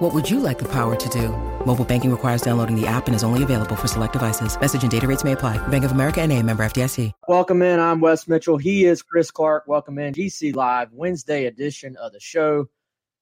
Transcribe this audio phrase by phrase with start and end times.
[0.00, 1.28] What would you like the power to do?
[1.66, 4.58] Mobile banking requires downloading the app and is only available for select devices.
[4.58, 5.58] Message and data rates may apply.
[5.68, 7.12] Bank of America and a member FDIC.
[7.28, 7.78] Welcome in.
[7.78, 8.56] I'm Wes Mitchell.
[8.56, 9.64] He is Chris Clark.
[9.66, 10.14] Welcome in.
[10.14, 12.70] GC Live, Wednesday edition of the show.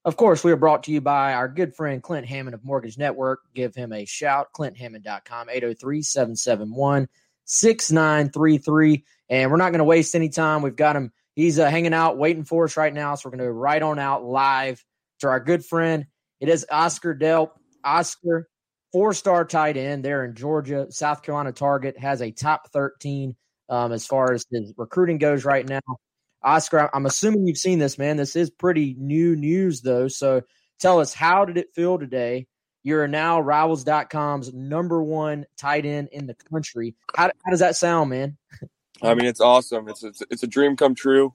[0.04, 2.96] Of course, we are brought to you by our good friend Clint Hammond of Mortgage
[2.96, 3.40] Network.
[3.56, 7.08] Give him a shout, clinthammond.com, 803 771
[7.44, 9.04] 6933.
[9.30, 10.62] And we're not going to waste any time.
[10.62, 11.10] We've got him.
[11.34, 13.16] He's uh, hanging out, waiting for us right now.
[13.16, 14.84] So we're going to go right on out live
[15.22, 16.06] to our good friend.
[16.40, 17.50] It is Oscar Delp.
[17.84, 18.48] Oscar,
[18.92, 20.86] four star tight end there in Georgia.
[20.90, 23.36] South Carolina target has a top 13
[23.68, 25.80] um, as far as his recruiting goes right now.
[26.42, 28.16] Oscar, I'm assuming you've seen this, man.
[28.16, 30.08] This is pretty new news, though.
[30.08, 30.42] So
[30.78, 32.46] tell us, how did it feel today?
[32.84, 36.94] You're now Rivals.com's number one tight end in the country.
[37.14, 38.36] How, how does that sound, man?
[39.02, 39.88] I mean, it's awesome.
[39.88, 41.34] It's it's, it's a dream come true.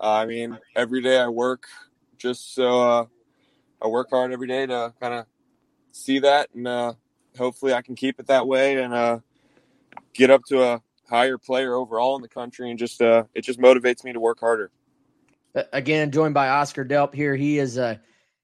[0.00, 1.66] Uh, I mean, every day I work
[2.18, 3.06] just so uh,
[3.82, 5.26] I work hard every day to kind of
[5.90, 6.92] see that, and uh,
[7.36, 9.18] hopefully I can keep it that way and uh,
[10.14, 12.70] get up to a higher player overall in the country.
[12.70, 14.70] And just uh, it just motivates me to work harder.
[15.72, 17.36] Again, joined by Oscar Delp here.
[17.36, 17.96] He is uh,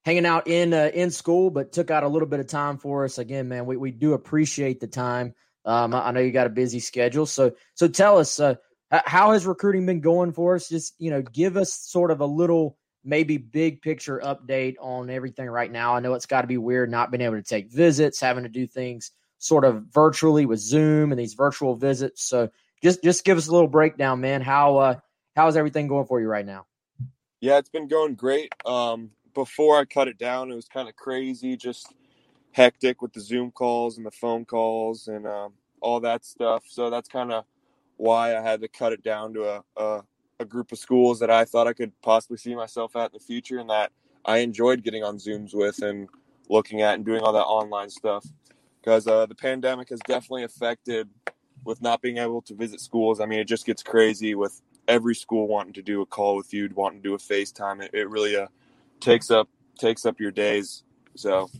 [0.05, 3.05] hanging out in uh, in school, but took out a little bit of time for
[3.05, 3.19] us.
[3.19, 5.35] Again, man, we, we do appreciate the time.
[5.65, 8.55] Um, I know you got a busy schedule, so so tell us uh,
[8.91, 10.69] how has recruiting been going for us?
[10.69, 12.78] Just you know, give us sort of a little
[13.09, 15.97] maybe big picture update on everything right now.
[15.97, 18.51] I know it's got to be weird not being able to take visits, having to
[18.51, 22.23] do things sort of virtually with Zoom and these virtual visits.
[22.23, 22.51] So
[22.83, 24.43] just just give us a little breakdown, man.
[24.43, 24.95] How uh
[25.35, 26.67] how's everything going for you right now?
[27.41, 28.53] Yeah, it's been going great.
[28.67, 31.93] Um before I cut it down, it was kind of crazy, just
[32.53, 36.65] hectic with the Zoom calls and the phone calls and um, all that stuff.
[36.69, 37.45] So that's kind of
[37.97, 40.03] why I had to cut it down to a, a
[40.41, 43.25] a group of schools that I thought I could possibly see myself at in the
[43.25, 43.93] future and that
[44.25, 46.09] I enjoyed getting on Zooms with and
[46.49, 48.27] looking at and doing all that online stuff.
[48.81, 51.09] Because uh, the pandemic has definitely affected
[51.65, 53.21] with not being able to visit schools.
[53.21, 56.53] I mean, it just gets crazy with every school wanting to do a call with
[56.55, 57.83] you, wanting to do a FaceTime.
[57.83, 58.47] It, it really uh,
[59.01, 60.83] takes up takes up your days.
[61.15, 61.51] So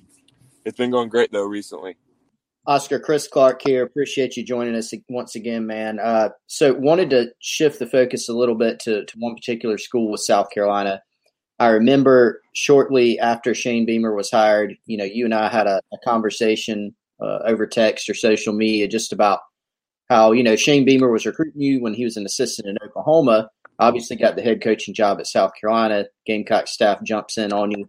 [0.65, 1.97] it's been going great though recently.
[2.69, 3.83] Oscar, Chris Clark here.
[3.83, 5.99] Appreciate you joining us once again, man.
[5.99, 10.11] Uh, so, wanted to shift the focus a little bit to, to one particular school
[10.11, 11.01] with South Carolina.
[11.59, 15.81] I remember shortly after Shane Beamer was hired, you know, you and I had a,
[15.95, 19.41] a conversation uh, over text or social media just about
[20.11, 23.49] how, you know, Shane Beamer was recruiting you when he was an assistant in Oklahoma.
[23.79, 26.05] Obviously, got the head coaching job at South Carolina.
[26.27, 27.89] Gamecock staff jumps in on you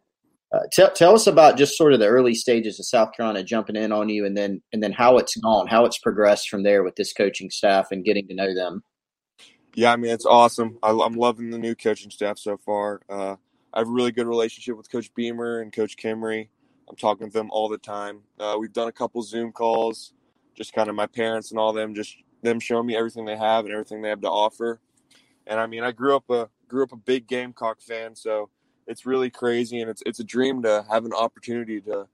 [0.51, 3.75] uh, tell, tell us about just sort of the early stages of South Carolina jumping
[3.75, 6.83] in on you, and then and then how it's gone, how it's progressed from there
[6.83, 8.83] with this coaching staff and getting to know them.
[9.75, 10.79] Yeah, I mean it's awesome.
[10.81, 13.01] I, am loving the new coaching staff so far.
[13.07, 13.35] Uh,
[13.73, 16.49] I have a really good relationship with Coach Beamer and Coach Kimry.
[16.89, 18.21] I'm talking to them all the time.
[18.39, 20.13] Uh, we've done a couple Zoom calls,
[20.55, 23.65] just kind of my parents and all them, just them showing me everything they have
[23.65, 24.81] and everything they have to offer.
[25.45, 28.49] And I mean, I grew up a grew up a big Gamecock fan, so
[28.89, 32.07] it's really crazy and it's it's a dream to have an opportunity to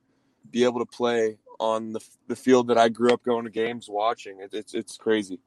[0.51, 3.87] be able to play on the the field that I grew up going to games
[3.89, 4.41] watching.
[4.41, 5.39] It, it's it's crazy.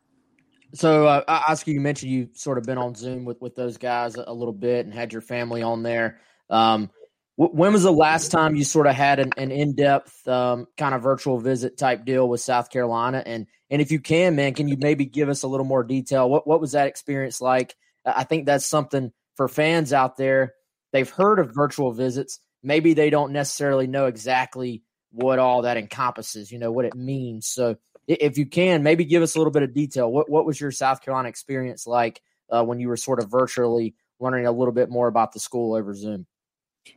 [0.74, 4.16] So, uh, Oscar, you mentioned you sort of been on Zoom with with those guys
[4.16, 6.20] a, little bit and had your family on there.
[6.50, 6.90] Um,
[7.36, 10.92] when was the last time you sort of had an, an in depth um, kind
[10.94, 13.22] of virtual visit type deal with South Carolina?
[13.24, 16.28] And and if you can, man, can you maybe give us a little more detail?
[16.28, 17.76] What what was that experience like?
[18.04, 20.54] I think that's something for fans out there
[20.92, 22.40] they've heard of virtual visits.
[22.62, 27.46] Maybe they don't necessarily know exactly what all that encompasses, you know, what it means.
[27.46, 27.76] So
[28.06, 30.10] if you can, maybe give us a little bit of detail.
[30.10, 32.20] What what was your South Carolina experience like
[32.50, 35.74] uh, when you were sort of virtually learning a little bit more about the school
[35.74, 36.26] over Zoom?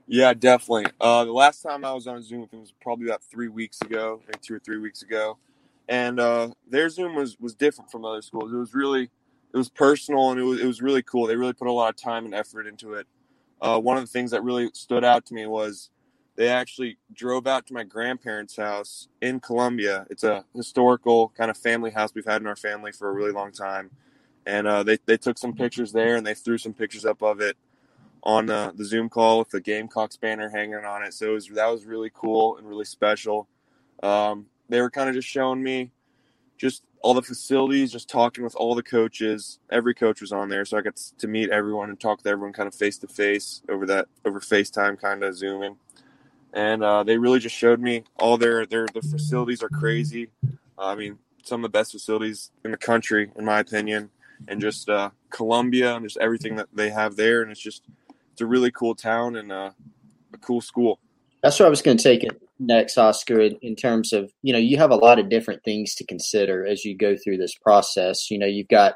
[0.07, 0.85] Yeah, definitely.
[1.01, 3.81] Uh, the last time I was on Zoom with them was probably about three weeks
[3.81, 5.37] ago, maybe two or three weeks ago,
[5.89, 8.53] and uh, their Zoom was was different from other schools.
[8.53, 9.03] It was really
[9.53, 11.27] it was personal and it was it was really cool.
[11.27, 13.07] They really put a lot of time and effort into it
[13.61, 15.89] uh, one of the things that really stood out to me was
[16.35, 20.07] they actually drove out to my grandparents' house in Columbia.
[20.09, 23.31] It's a historical kind of family house we've had in our family for a really
[23.31, 23.91] long time.
[24.45, 27.41] And uh, they, they took some pictures there and they threw some pictures up of
[27.41, 27.57] it
[28.23, 31.13] on uh, the Zoom call with the Gamecocks banner hanging on it.
[31.13, 33.47] So it was, that was really cool and really special.
[34.01, 35.91] Um, they were kind of just showing me
[36.57, 39.59] just all the facilities, just talking with all the coaches.
[39.69, 42.53] Every coach was on there, so I got to meet everyone and talk to everyone
[42.53, 45.77] kind of face to face over that over FaceTime, kind of zooming.
[46.53, 50.29] And uh, they really just showed me all their their the facilities are crazy.
[50.77, 54.09] Uh, I mean, some of the best facilities in the country, in my opinion,
[54.47, 57.41] and just uh, Columbia and just everything that they have there.
[57.41, 57.83] And it's just
[58.31, 59.71] it's a really cool town and uh,
[60.33, 60.99] a cool school.
[61.43, 63.39] That's where I was going to take it next, Oscar.
[63.39, 66.65] In, in terms of you know, you have a lot of different things to consider
[66.65, 68.29] as you go through this process.
[68.29, 68.95] You know, you've got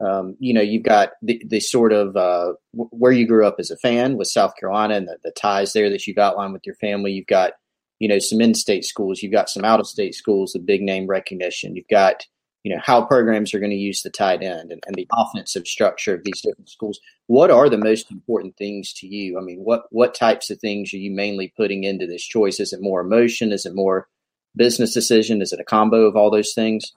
[0.00, 3.56] um, you know, you've got the, the sort of uh, w- where you grew up
[3.58, 6.64] as a fan with South Carolina and the, the, ties there that you've outlined with
[6.64, 7.12] your family.
[7.12, 7.54] You've got,
[7.98, 9.22] you know, some in-state schools.
[9.22, 11.74] You've got some out-of-state schools, the big name recognition.
[11.74, 12.26] You've got,
[12.64, 15.66] you know, how programs are going to use the tight end and, and the offensive
[15.66, 17.00] structure of these different schools.
[17.26, 19.38] What are the most important things to you?
[19.38, 22.60] I mean, what what types of things are you mainly putting into this choice?
[22.60, 23.52] Is it more emotion?
[23.52, 24.08] Is it more
[24.56, 25.40] business decision?
[25.40, 26.92] Is it a combo of all those things?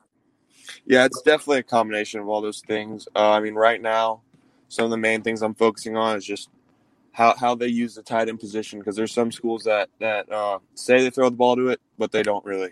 [0.85, 3.07] Yeah, it's definitely a combination of all those things.
[3.15, 4.21] Uh, I mean, right now,
[4.69, 6.49] some of the main things I'm focusing on is just
[7.11, 10.59] how, how they use the tight end position because there's some schools that that uh,
[10.75, 12.71] say they throw the ball to it, but they don't really.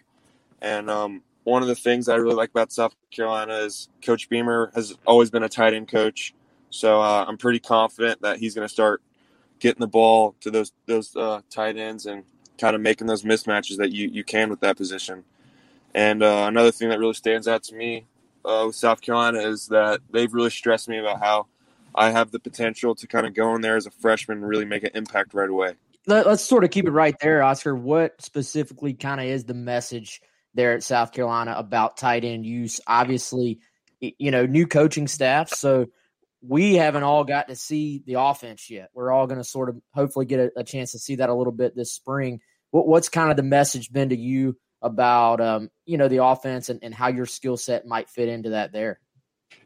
[0.61, 4.71] And um, one of the things I really like about South Carolina is Coach Beamer
[4.75, 6.33] has always been a tight end coach,
[6.69, 9.01] so uh, I'm pretty confident that he's going to start
[9.59, 12.23] getting the ball to those those uh, tight ends and
[12.57, 15.23] kind of making those mismatches that you you can with that position.
[15.93, 18.05] And uh, another thing that really stands out to me
[18.45, 21.47] uh, with South Carolina is that they've really stressed me about how
[21.95, 24.65] I have the potential to kind of go in there as a freshman and really
[24.65, 25.73] make an impact right away.
[26.05, 27.75] Let, us sort of keep it right there, Oscar.
[27.75, 30.21] What specifically kind of is the message
[30.53, 32.79] there at South Carolina about tight end use?
[32.87, 33.59] Obviously,
[33.99, 35.49] you know, new coaching staff.
[35.49, 35.87] So
[36.41, 38.89] we haven't all got to see the offense yet.
[38.93, 41.33] We're all going to sort of hopefully get a, a, chance to see that a
[41.33, 42.39] little bit this spring.
[42.71, 46.69] What, what's kind of the message been to you about um, you know the offense
[46.69, 48.99] and, and how your skill set might fit into that there.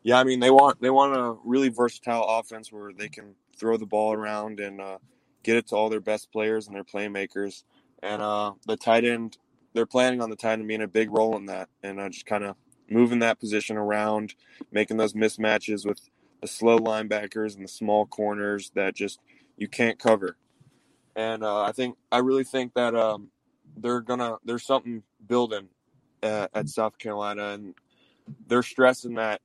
[0.02, 3.78] Yeah, I mean they want they want a really versatile offense where they can throw
[3.78, 4.98] the ball around and uh,
[5.44, 7.64] get it to all their best players and their playmakers.
[8.02, 9.38] And uh, the tight end,
[9.74, 12.26] they're planning on the tight end being a big role in that, and uh, just
[12.26, 12.56] kind of
[12.90, 14.36] moving that position around,
[14.72, 16.00] making those mismatches with
[16.42, 19.20] the slow linebackers and the small corners that just
[19.58, 20.38] you can't cover.
[21.16, 23.30] And uh, I think I really think that um,
[23.78, 25.70] they're gonna there's something building
[26.22, 27.76] at, at South Carolina, and
[28.48, 29.42] they're stressing that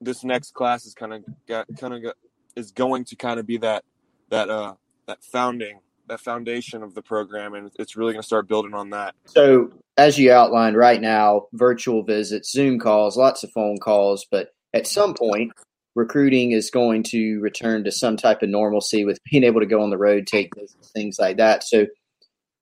[0.00, 2.12] this next class is kind of got kind of
[2.56, 3.84] is going to kind of be that
[4.30, 4.74] that uh
[5.06, 8.90] that founding that foundation of the program and it's really going to start building on
[8.90, 9.14] that.
[9.26, 14.50] So as you outlined right now virtual visits zoom calls lots of phone calls but
[14.72, 15.52] at some point
[15.94, 19.82] recruiting is going to return to some type of normalcy with being able to go
[19.82, 20.52] on the road take
[20.94, 21.64] things like that.
[21.64, 21.86] So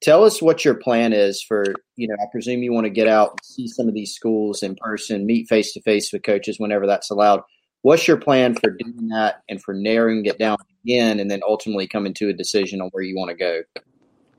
[0.02, 1.64] tell us what your plan is for
[1.96, 4.76] you know i presume you want to get out see some of these schools in
[4.76, 7.42] person meet face to face with coaches whenever that's allowed
[7.86, 11.86] what's your plan for doing that and for narrowing it down again and then ultimately
[11.86, 13.62] coming to a decision on where you want to go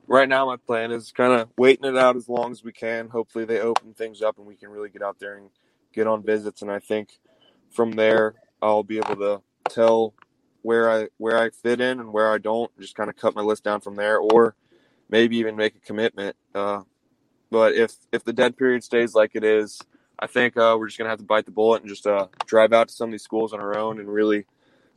[0.06, 3.08] right now my plan is kind of waiting it out as long as we can
[3.08, 5.48] hopefully they open things up and we can really get out there and
[5.94, 7.18] get on visits and i think
[7.70, 9.40] from there i'll be able to
[9.70, 10.12] tell
[10.60, 13.42] where i where i fit in and where i don't just kind of cut my
[13.42, 14.54] list down from there or
[15.08, 16.36] maybe even make a commitment.
[16.54, 16.82] Uh,
[17.50, 19.80] but if if the dead period stays like it is,
[20.18, 22.72] I think uh, we're just gonna have to bite the bullet and just uh, drive
[22.72, 24.46] out to some of these schools on our own and really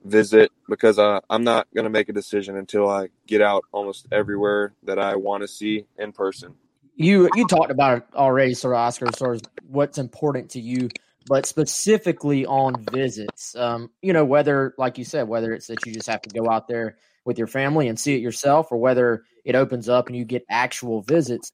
[0.03, 4.73] visit because uh, I'm not gonna make a decision until I get out almost everywhere
[4.83, 6.55] that I want to see in person.
[6.95, 10.89] You you talked about it already, of Oscar, sort of what's important to you,
[11.27, 13.55] but specifically on visits.
[13.55, 16.49] Um, you know, whether like you said, whether it's that you just have to go
[16.49, 20.15] out there with your family and see it yourself, or whether it opens up and
[20.15, 21.51] you get actual visits.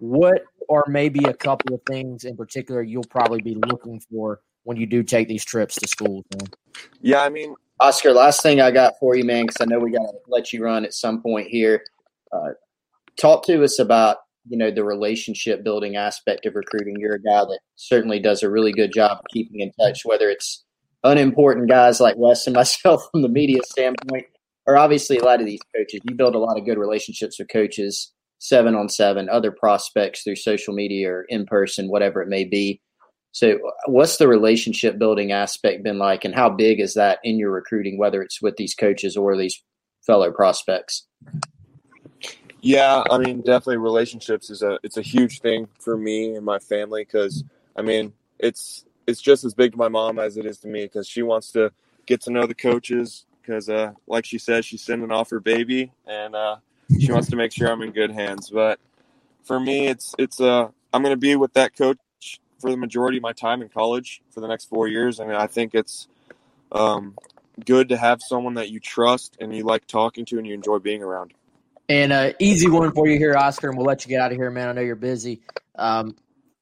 [0.00, 4.76] What are maybe a couple of things in particular you'll probably be looking for when
[4.76, 6.24] you do take these trips to schools?
[6.36, 6.48] Man?
[7.00, 9.92] Yeah, I mean, Oscar, last thing I got for you, man, because I know we
[9.92, 11.82] got to let you run at some point here.
[12.32, 12.50] Uh,
[13.18, 16.96] talk to us about you know the relationship building aspect of recruiting.
[16.98, 20.28] You're a guy that certainly does a really good job of keeping in touch, whether
[20.28, 20.64] it's
[21.04, 24.26] unimportant guys like Wes and myself from the media standpoint,
[24.66, 27.48] or obviously a lot of these coaches, you build a lot of good relationships with
[27.48, 32.42] coaches, seven on seven, other prospects through social media or in person, whatever it may
[32.42, 32.80] be.
[33.32, 37.52] So, what's the relationship building aspect been like, and how big is that in your
[37.52, 39.62] recruiting, whether it's with these coaches or these
[40.04, 41.06] fellow prospects?
[42.60, 46.58] Yeah, I mean, definitely relationships is a it's a huge thing for me and my
[46.58, 47.44] family because
[47.76, 50.84] I mean it's it's just as big to my mom as it is to me
[50.84, 51.72] because she wants to
[52.06, 55.92] get to know the coaches, because, uh, like she says, she's sending off her baby,
[56.06, 56.56] and uh,
[56.98, 58.50] she wants to make sure I'm in good hands.
[58.50, 58.80] But
[59.44, 61.98] for me, it's it's uh, I'm going to be with that coach
[62.60, 65.20] for the majority of my time in college for the next four years.
[65.20, 66.08] I mean, I think it's
[66.72, 67.16] um,
[67.64, 70.78] good to have someone that you trust and you like talking to and you enjoy
[70.78, 71.32] being around.
[71.88, 74.38] And uh, easy one for you here, Oscar, and we'll let you get out of
[74.38, 74.68] here, man.
[74.68, 75.42] I know you're busy.
[75.76, 76.14] Um,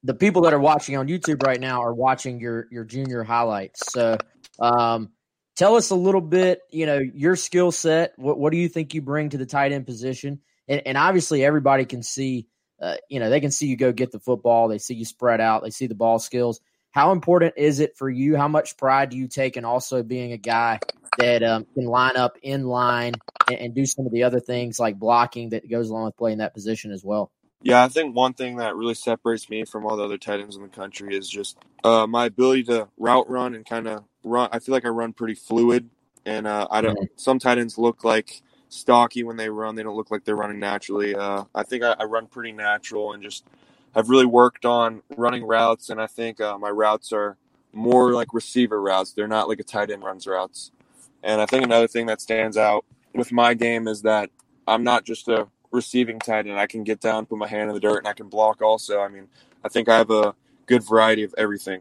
[0.02, 3.92] the people that are watching on YouTube right now are watching your your junior highlights.
[3.92, 4.16] So,
[4.58, 5.10] um,
[5.58, 6.62] tell us a little bit.
[6.70, 8.14] You know, your skill set.
[8.16, 10.40] What what do you think you bring to the tight end position?
[10.66, 12.46] And, and obviously, everybody can see.
[12.80, 14.68] Uh, you know, they can see you go get the football.
[14.68, 15.64] They see you spread out.
[15.64, 16.60] They see the ball skills.
[16.92, 18.36] How important is it for you?
[18.36, 20.78] How much pride do you take in also being a guy
[21.18, 23.14] that um, can line up in line
[23.48, 26.38] and, and do some of the other things like blocking that goes along with playing
[26.38, 27.32] that position as well?
[27.60, 30.54] Yeah, I think one thing that really separates me from all the other tight ends
[30.54, 34.48] in the country is just uh, my ability to route run and kind of run.
[34.52, 35.88] I feel like I run pretty fluid,
[36.26, 36.96] and uh, I don't.
[36.96, 37.14] Mm-hmm.
[37.16, 39.74] Some tight ends look like stocky when they run.
[39.74, 41.14] They don't look like they're running naturally.
[41.14, 43.44] Uh, I think I, I, run pretty natural and just
[43.94, 47.36] I've really worked on running routes, and I think uh, my routes are
[47.72, 49.12] more like receiver routes.
[49.12, 50.70] They're not like a tight end runs routes.
[51.22, 52.84] And I think another thing that stands out
[53.14, 54.30] with my game is that
[54.66, 56.58] I'm not just a receiving tight end.
[56.58, 59.00] I can get down, put my hand in the dirt, and I can block also.
[59.00, 59.28] I mean,
[59.64, 60.34] I think I have a
[60.66, 61.80] good variety of everything.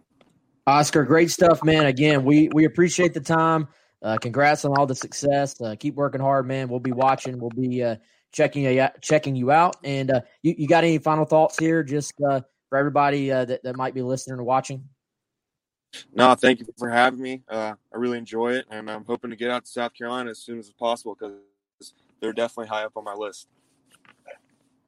[0.67, 1.85] Oscar, great stuff, man.
[1.85, 3.69] Again, we we appreciate the time.
[4.03, 5.59] Uh, congrats on all the success.
[5.61, 6.67] Uh, keep working hard, man.
[6.67, 7.39] We'll be watching.
[7.39, 7.95] We'll be uh,
[8.33, 9.77] checking you checking you out.
[9.85, 13.63] And uh, you, you got any final thoughts here, just uh, for everybody uh, that
[13.63, 14.83] that might be listening or watching?
[16.13, 17.43] No, thank you for having me.
[17.47, 20.39] Uh, I really enjoy it, and I'm hoping to get out to South Carolina as
[20.39, 23.47] soon as possible because they're definitely high up on my list.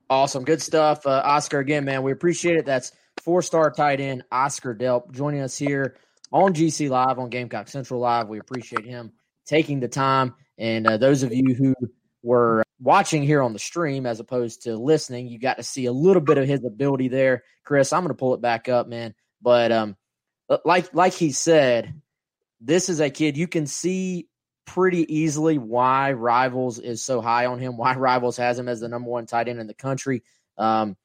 [0.10, 1.60] Awesome, good stuff, uh, Oscar.
[1.60, 2.66] Again, man, we appreciate it.
[2.66, 5.98] That's four-star tight end Oscar Delp joining us here
[6.32, 8.28] on GC Live on Gamecock Central Live.
[8.28, 9.12] We appreciate him
[9.46, 11.76] taking the time, and uh, those of you who
[12.22, 15.92] were watching here on the stream as opposed to listening, you got to see a
[15.92, 17.44] little bit of his ability there.
[17.64, 19.14] Chris, I'm going to pull it back up, man.
[19.42, 19.96] But um,
[20.50, 22.02] uh, like like he said,
[22.60, 24.28] this is a kid you can see
[24.66, 28.90] pretty easily why Rivals is so high on him, why Rivals has him as the
[28.90, 30.24] number one tight end in the country.
[30.58, 30.96] Um,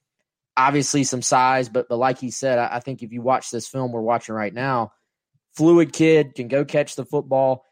[0.56, 3.68] obviously, some size, but but like he said, I, I think if you watch this
[3.68, 4.92] film we're watching right now,
[5.56, 7.64] fluid kid can go catch the football.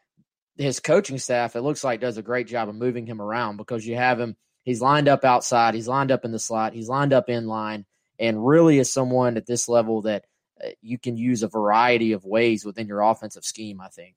[0.57, 3.85] His coaching staff, it looks like, does a great job of moving him around because
[3.85, 4.35] you have him.
[4.63, 5.73] He's lined up outside.
[5.73, 6.73] He's lined up in the slot.
[6.73, 7.85] He's lined up in line,
[8.19, 10.25] and really is someone at this level that
[10.63, 13.81] uh, you can use a variety of ways within your offensive scheme.
[13.81, 14.15] I think.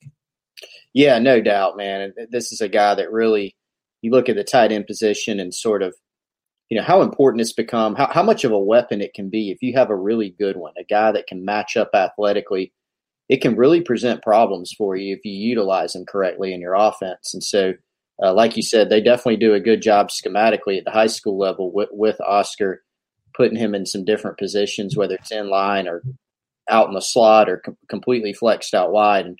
[0.93, 2.13] Yeah, no doubt, man.
[2.31, 3.57] This is a guy that really
[4.03, 5.95] you look at the tight end position and sort of
[6.69, 9.51] you know how important it's become how, how much of a weapon it can be
[9.51, 12.73] if you have a really good one a guy that can match up athletically
[13.29, 17.33] it can really present problems for you if you utilize them correctly in your offense
[17.35, 17.73] and so
[18.23, 21.39] uh, like you said they definitely do a good job schematically at the high school
[21.39, 22.83] level with, with oscar
[23.35, 26.03] putting him in some different positions whether it's in line or
[26.69, 29.27] out in the slot or com- completely flexed out wide.
[29.27, 29.39] And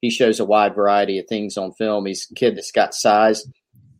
[0.00, 2.06] he shows a wide variety of things on film.
[2.06, 3.46] He's a kid that's got size.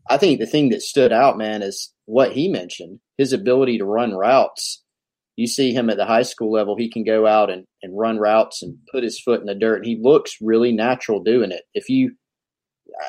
[0.08, 3.84] I think the thing that stood out, man, is what he mentioned his ability to
[3.84, 4.82] run routes.
[5.36, 8.18] You see him at the high school level, he can go out and, and run
[8.18, 9.76] routes and put his foot in the dirt.
[9.76, 11.62] And he looks really natural doing it.
[11.74, 12.12] If you,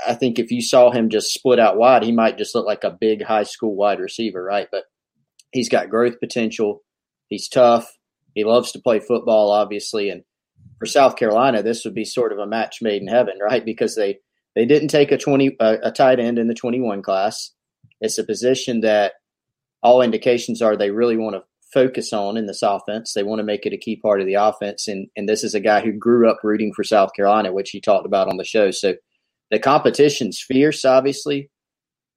[0.05, 2.83] I think if you saw him just split out wide, he might just look like
[2.83, 4.67] a big high school wide receiver, right?
[4.69, 4.83] But
[5.51, 6.83] he's got growth potential.
[7.29, 7.89] He's tough.
[8.35, 10.23] He loves to play football, obviously, and
[10.77, 13.63] for South Carolina, this would be sort of a match made in heaven, right?
[13.63, 14.19] Because they
[14.55, 17.51] they didn't take a twenty uh, a tight end in the twenty one class.
[18.01, 19.13] It's a position that
[19.81, 23.13] all indications are they really want to focus on in this offense.
[23.13, 25.53] They want to make it a key part of the offense, and and this is
[25.53, 28.43] a guy who grew up rooting for South Carolina, which he talked about on the
[28.43, 28.71] show.
[28.71, 28.95] So
[29.51, 31.49] the competition's fierce, obviously.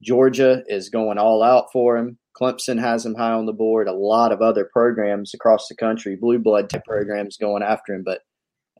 [0.02, 2.18] Georgia is going all out for him.
[2.40, 3.86] Clemson has him high on the board.
[3.86, 8.02] A lot of other programs across the country, blue blood type programs, going after him.
[8.04, 8.20] But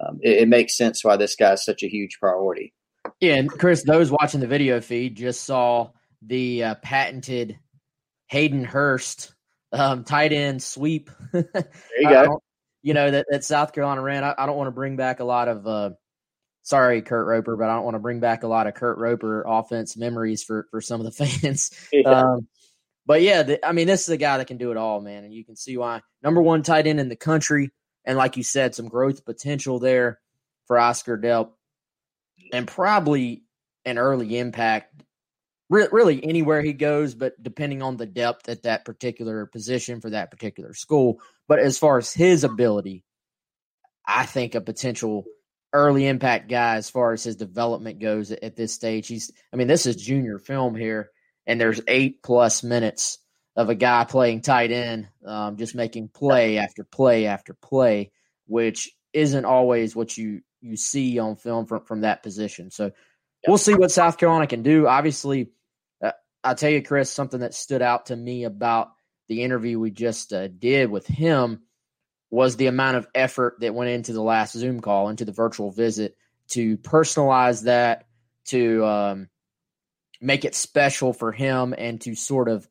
[0.00, 2.72] um, it, it, makes sense why this guy is such a huge priority.
[3.20, 5.90] Yeah, and Chris, those watching the video feed just saw
[6.24, 7.58] the uh, patented
[8.28, 9.34] Hayden Hurst
[9.72, 11.10] um, tight end sweep.
[11.32, 11.44] there
[11.98, 12.42] you go.
[12.82, 14.24] You know that, that South Carolina ran.
[14.24, 15.66] I, I don't want to bring back a lot of.
[15.66, 15.90] Uh,
[16.62, 19.44] sorry, Kurt Roper, but I don't want to bring back a lot of Kurt Roper
[19.46, 21.70] offense memories for for some of the fans.
[21.92, 22.08] Yeah.
[22.08, 22.48] Um,
[23.06, 25.24] but yeah, the, I mean, this is a guy that can do it all, man.
[25.24, 26.02] And you can see why.
[26.22, 27.70] Number one tight end in the country.
[28.04, 30.20] And like you said, some growth potential there
[30.66, 31.50] for Oscar Delp.
[32.52, 33.44] And probably
[33.84, 35.02] an early impact,
[35.72, 40.10] re- really anywhere he goes, but depending on the depth at that particular position for
[40.10, 41.20] that particular school.
[41.48, 43.04] But as far as his ability,
[44.06, 45.24] I think a potential
[45.72, 49.08] early impact guy as far as his development goes at, at this stage.
[49.08, 51.10] He's, I mean, this is junior film here
[51.46, 53.18] and there's eight plus minutes
[53.56, 58.12] of a guy playing tight end, um, just making play after play after play.
[58.46, 62.70] which isn't always what you you see on film from from that position.
[62.70, 62.92] So
[63.46, 64.86] we'll see what South Carolina can do.
[64.86, 65.50] Obviously,
[66.44, 68.92] I'll tell you, Chris, something that stood out to me about
[69.28, 71.62] the interview we just uh, did with him
[72.30, 75.70] was the amount of effort that went into the last Zoom call, into the virtual
[75.70, 76.16] visit,
[76.48, 78.06] to personalize that,
[78.46, 79.28] to um,
[80.20, 82.68] make it special for him, and to sort of,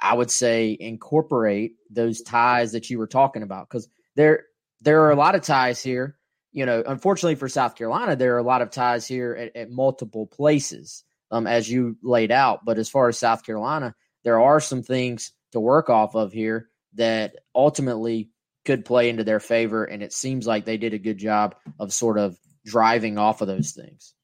[0.00, 3.68] I would say, incorporate those ties that you were talking about.
[3.68, 4.44] Because there,
[4.80, 6.16] there are a lot of ties here.
[6.52, 9.70] You know, unfortunately for South Carolina, there are a lot of ties here at, at
[9.70, 12.64] multiple places, um, as you laid out.
[12.64, 16.68] But as far as South Carolina, there are some things to work off of here
[16.94, 18.30] that ultimately
[18.64, 19.84] could play into their favor.
[19.84, 23.48] And it seems like they did a good job of sort of driving off of
[23.48, 24.14] those things.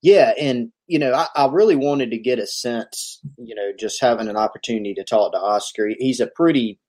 [0.00, 0.32] Yeah.
[0.40, 4.28] And, you know, I, I really wanted to get a sense, you know, just having
[4.28, 5.90] an opportunity to talk to Oscar.
[5.98, 6.80] He's a pretty,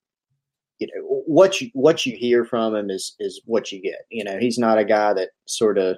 [0.80, 4.06] you know, what you what you hear from him is is what you get.
[4.10, 5.98] You know, he's not a guy that sort of,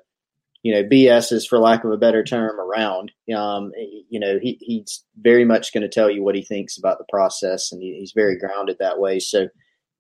[0.66, 3.12] you know, BS is for lack of a better term around.
[3.32, 3.72] Um,
[4.10, 7.06] you know, he, he's very much going to tell you what he thinks about the
[7.08, 9.20] process, and he, he's very grounded that way.
[9.20, 9.50] So,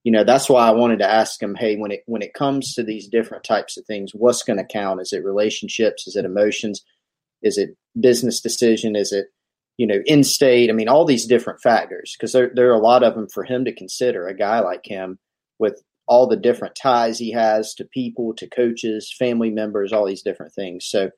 [0.03, 2.73] you know that's why I wanted to ask him, hey, when it when it comes
[2.73, 5.01] to these different types of things, what's going to count?
[5.01, 6.07] Is it relationships?
[6.07, 6.83] Is it emotions?
[7.43, 8.95] Is it business decision?
[8.95, 9.27] Is it
[9.77, 10.71] you know in state?
[10.71, 13.43] I mean, all these different factors because there there are a lot of them for
[13.43, 14.27] him to consider.
[14.27, 15.19] A guy like him
[15.59, 20.21] with all the different ties he has to people, to coaches, family members, all these
[20.21, 20.85] different things.
[20.85, 21.09] So,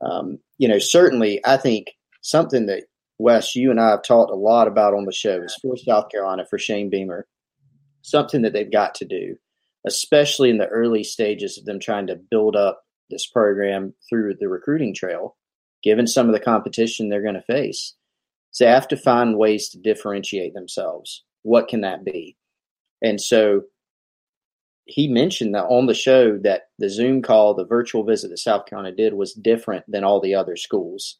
[0.00, 2.84] um, you know, certainly, I think something that
[3.18, 6.10] Wes, you and I have talked a lot about on the show is for South
[6.10, 7.26] Carolina for Shane Beamer
[8.04, 9.36] something that they've got to do,
[9.86, 14.48] especially in the early stages of them trying to build up this program through the
[14.48, 15.36] recruiting trail,
[15.82, 17.94] given some of the competition they're going to face.
[18.50, 21.24] So they have to find ways to differentiate themselves.
[21.42, 22.36] What can that be?
[23.02, 23.62] And so
[24.86, 28.66] he mentioned that on the show that the Zoom call, the virtual visit that South
[28.66, 31.18] Carolina did was different than all the other schools.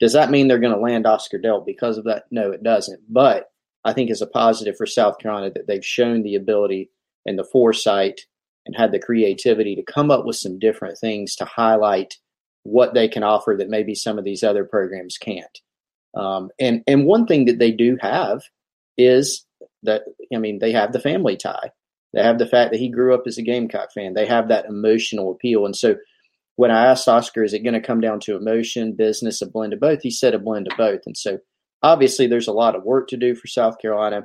[0.00, 2.24] Does that mean they're going to land Oscar Delp because of that?
[2.30, 3.00] No, it doesn't.
[3.08, 3.50] But
[3.84, 6.90] I think is a positive for South Carolina that they've shown the ability
[7.26, 8.20] and the foresight
[8.66, 12.16] and had the creativity to come up with some different things to highlight
[12.62, 15.60] what they can offer that maybe some of these other programs can't.
[16.14, 18.42] Um, and and one thing that they do have
[18.98, 19.46] is
[19.84, 20.02] that
[20.34, 21.70] I mean they have the family tie.
[22.12, 24.14] They have the fact that he grew up as a Gamecock fan.
[24.14, 25.64] They have that emotional appeal.
[25.64, 25.96] And so
[26.56, 29.72] when I asked Oscar, is it going to come down to emotion, business, a blend
[29.72, 30.02] of both?
[30.02, 31.02] He said a blend of both.
[31.06, 31.38] And so
[31.82, 34.22] Obviously, there's a lot of work to do for South Carolina,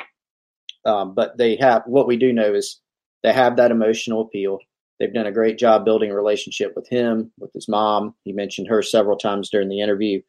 [0.85, 2.81] um, but they have what we do know is
[3.23, 4.59] they have that emotional appeal.
[4.99, 8.13] They've done a great job building a relationship with him, with his mom.
[8.23, 10.21] He mentioned her several times during the interview,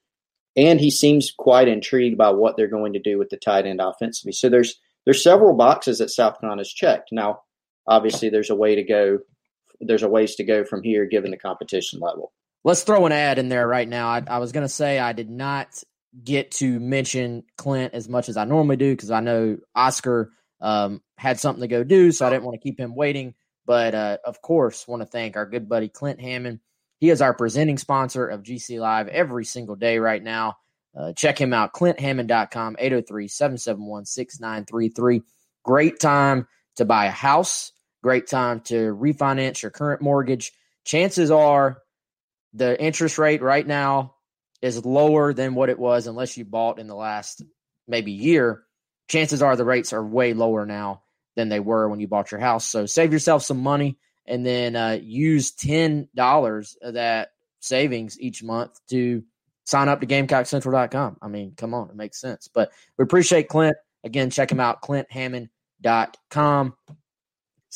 [0.56, 3.80] and he seems quite intrigued by what they're going to do with the tight end
[3.80, 4.32] offensively.
[4.32, 7.08] So there's there's several boxes that South Carolina's checked.
[7.10, 7.40] Now,
[7.86, 9.18] obviously, there's a way to go.
[9.80, 12.32] There's a ways to go from here, given the competition level.
[12.64, 14.08] Let's throw an ad in there right now.
[14.08, 15.82] I, I was going to say I did not
[16.22, 21.02] get to mention Clint as much as I normally do because I know Oscar um,
[21.18, 23.34] had something to go do, so I didn't want to keep him waiting.
[23.66, 26.60] But uh, of course, want to thank our good buddy Clint Hammond.
[26.98, 30.56] He is our presenting sponsor of GC Live every single day right now.
[30.96, 35.22] Uh, check him out, clinthammond.com, 803 771 6933.
[35.62, 37.72] Great time to buy a house,
[38.06, 40.52] great time to refinance your current mortgage.
[40.84, 41.82] Chances are
[42.54, 44.14] the interest rate right now
[44.62, 47.42] is lower than what it was unless you bought in the last
[47.88, 48.62] maybe year,
[49.08, 51.02] chances are the rates are way lower now
[51.34, 52.64] than they were when you bought your house.
[52.64, 58.40] So save yourself some money and then uh, use ten dollars of that savings each
[58.40, 59.24] month to
[59.64, 61.16] sign up to GamecockCentral.com.
[61.20, 62.48] I mean, come on, it makes sense.
[62.54, 63.76] But we appreciate Clint.
[64.04, 66.76] Again, check him out, ClintHammond.com.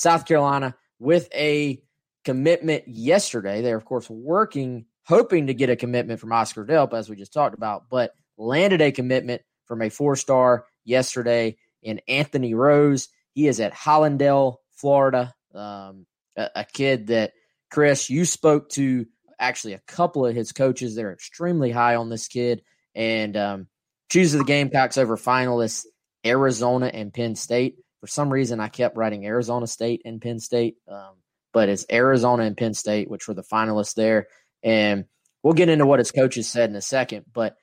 [0.01, 1.83] South Carolina with a
[2.25, 3.63] commitment yesterday.
[3.63, 7.33] They're, of course, working hoping to get a commitment from Oscar Delp, as we just
[7.33, 13.09] talked about, but landed a commitment from a four star yesterday in Anthony Rose.
[13.33, 15.35] He is at Hallandale, Florida.
[15.55, 17.33] Um, a, a, kid that,
[17.71, 19.07] Chris, you spoke to
[19.39, 20.95] actually a couple of his coaches.
[20.95, 22.63] They're extremely high on this kid
[22.95, 23.67] and um,
[24.11, 25.87] chooses the Gamecocks over finalists
[26.25, 27.79] Arizona and Penn State.
[28.01, 31.17] For some reason, I kept writing Arizona State and Penn State, um,
[31.53, 34.29] but it's Arizona and Penn State, which were the finalists there.
[34.63, 35.05] And
[35.43, 37.27] we'll get into what his coaches said in a second.
[37.33, 37.57] But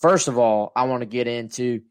[0.00, 1.82] first of all, I want to get into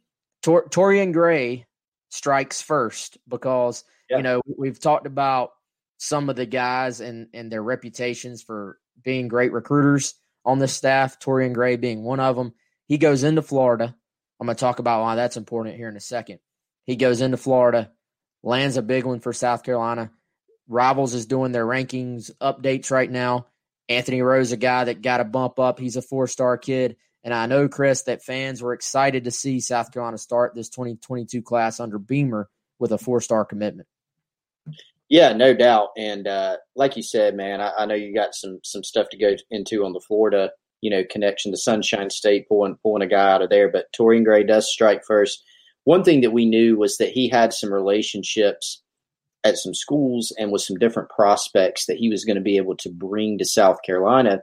[0.42, 1.66] Tor- Torrian Gray
[2.10, 4.18] strikes first because, yeah.
[4.18, 5.52] you know, we've talked about
[5.98, 11.20] some of the guys and, and their reputations for being great recruiters on this staff,
[11.20, 12.54] Torrian Gray being one of them.
[12.88, 13.96] He goes into Florida.
[14.40, 16.40] I'm going to talk about why that's important here in a second.
[16.86, 17.91] He goes into Florida,
[18.44, 20.12] lands a big one for South Carolina,
[20.72, 23.48] Rivals is doing their rankings updates right now.
[23.89, 25.80] Anthony Rose, a guy that got a bump up.
[25.80, 26.96] He's a four star kid.
[27.26, 31.41] And I know, Chris, that fans were excited to see South Carolina start this 2022
[31.41, 33.88] class under Beamer with a four star commitment.
[35.10, 35.89] Yeah, no doubt.
[35.98, 39.17] And uh, like you said, man, I, I, know you got some some stuff to
[39.17, 43.30] go into on the Florida, you know, connection to Sunshine State, pulling pulling a guy
[43.30, 43.70] out of there.
[43.70, 45.44] But Torrian Gray does strike first.
[45.84, 48.82] One thing that we knew was that he had some relationships
[49.44, 52.78] at some schools and with some different prospects that he was going to be able
[52.78, 54.41] to bring to South Carolina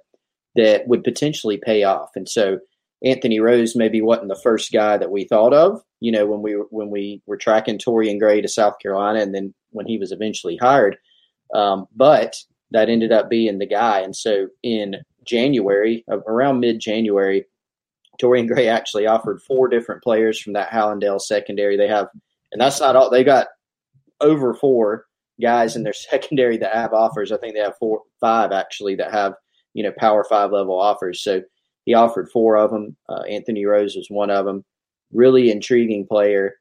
[0.56, 2.10] that would potentially pay off.
[2.16, 2.58] And so
[3.04, 6.52] Anthony Rose maybe wasn't the first guy that we thought of, you know, when we
[6.70, 10.56] when we were tracking Torrian Gray to South Carolina, and then when he was eventually
[10.56, 10.96] hired.
[11.54, 12.36] Um, but
[12.72, 14.00] that ended up being the guy.
[14.00, 17.44] And so in January, around mid January,
[18.20, 21.76] Torrian Gray actually offered four different players from that Hallandale secondary.
[21.76, 22.08] They have,
[22.52, 23.10] and that's not all.
[23.10, 23.48] They got
[24.20, 25.06] over four
[25.40, 27.32] guys in their secondary that have offers.
[27.32, 29.34] I think they have four, five actually that have
[29.74, 31.22] you know Power Five level offers.
[31.22, 31.42] So
[31.84, 32.96] he offered four of them.
[33.08, 34.64] Uh, Anthony Rose was one of them.
[35.12, 36.54] Really intriguing player,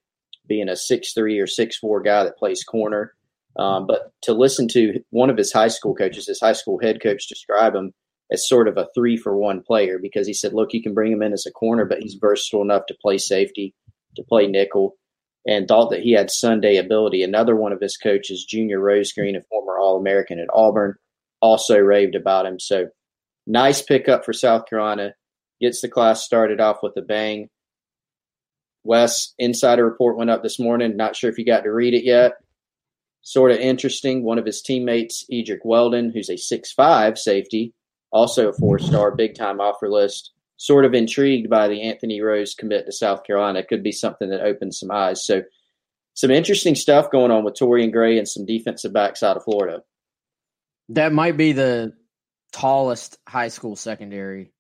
[0.48, 3.14] being a six three or six four guy that plays corner.
[3.58, 7.02] Um, but to listen to one of his high school coaches, his high school head
[7.02, 7.92] coach, describe him
[8.32, 11.12] as sort of a three for one player because he said, look, you can bring
[11.12, 13.74] him in as a corner, but he's versatile enough to play safety,
[14.16, 14.98] to play nickel,
[15.46, 17.24] and thought that he had Sunday ability.
[17.24, 20.96] Another one of his coaches, Junior Rosegreen, a former All American at Auburn,
[21.42, 22.60] also raved about him.
[22.60, 22.88] So
[23.46, 25.14] nice pickup for South Carolina.
[25.62, 27.50] Gets the class started off with a bang.
[28.84, 30.98] Wes, insider report went up this morning.
[30.98, 32.34] Not sure if you got to read it yet.
[33.22, 34.24] Sort of interesting.
[34.24, 37.74] One of his teammates, Edric Weldon, who's a six-five safety,
[38.12, 40.32] also a four star, big time offer list.
[40.60, 43.64] Sort of intrigued by the Anthony Rose commit to South Carolina.
[43.64, 45.24] Could be something that opens some eyes.
[45.24, 45.44] So,
[46.16, 49.84] some interesting stuff going on with Torrian Gray and some defensive backs out of Florida.
[50.90, 51.94] That might be the
[52.52, 54.52] tallest high school secondary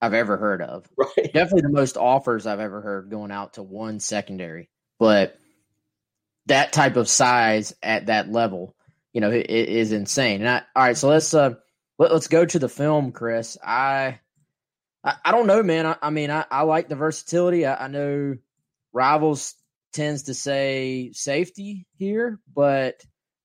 [0.00, 0.88] I've ever heard of.
[0.96, 1.32] Right.
[1.32, 4.70] Definitely the most offers I've ever heard going out to one secondary.
[4.98, 5.36] But
[6.46, 8.74] that type of size at that level,
[9.12, 10.40] you know, it, it is insane.
[10.40, 11.54] And I, all right, so let's uh
[12.02, 13.56] let, us go to the film, Chris.
[13.64, 14.20] I
[15.04, 15.86] I, I don't know, man.
[15.86, 17.66] I, I mean, I, I like the versatility.
[17.66, 18.36] I, know
[18.92, 19.54] rivals
[19.92, 23.00] tends to say safety here, but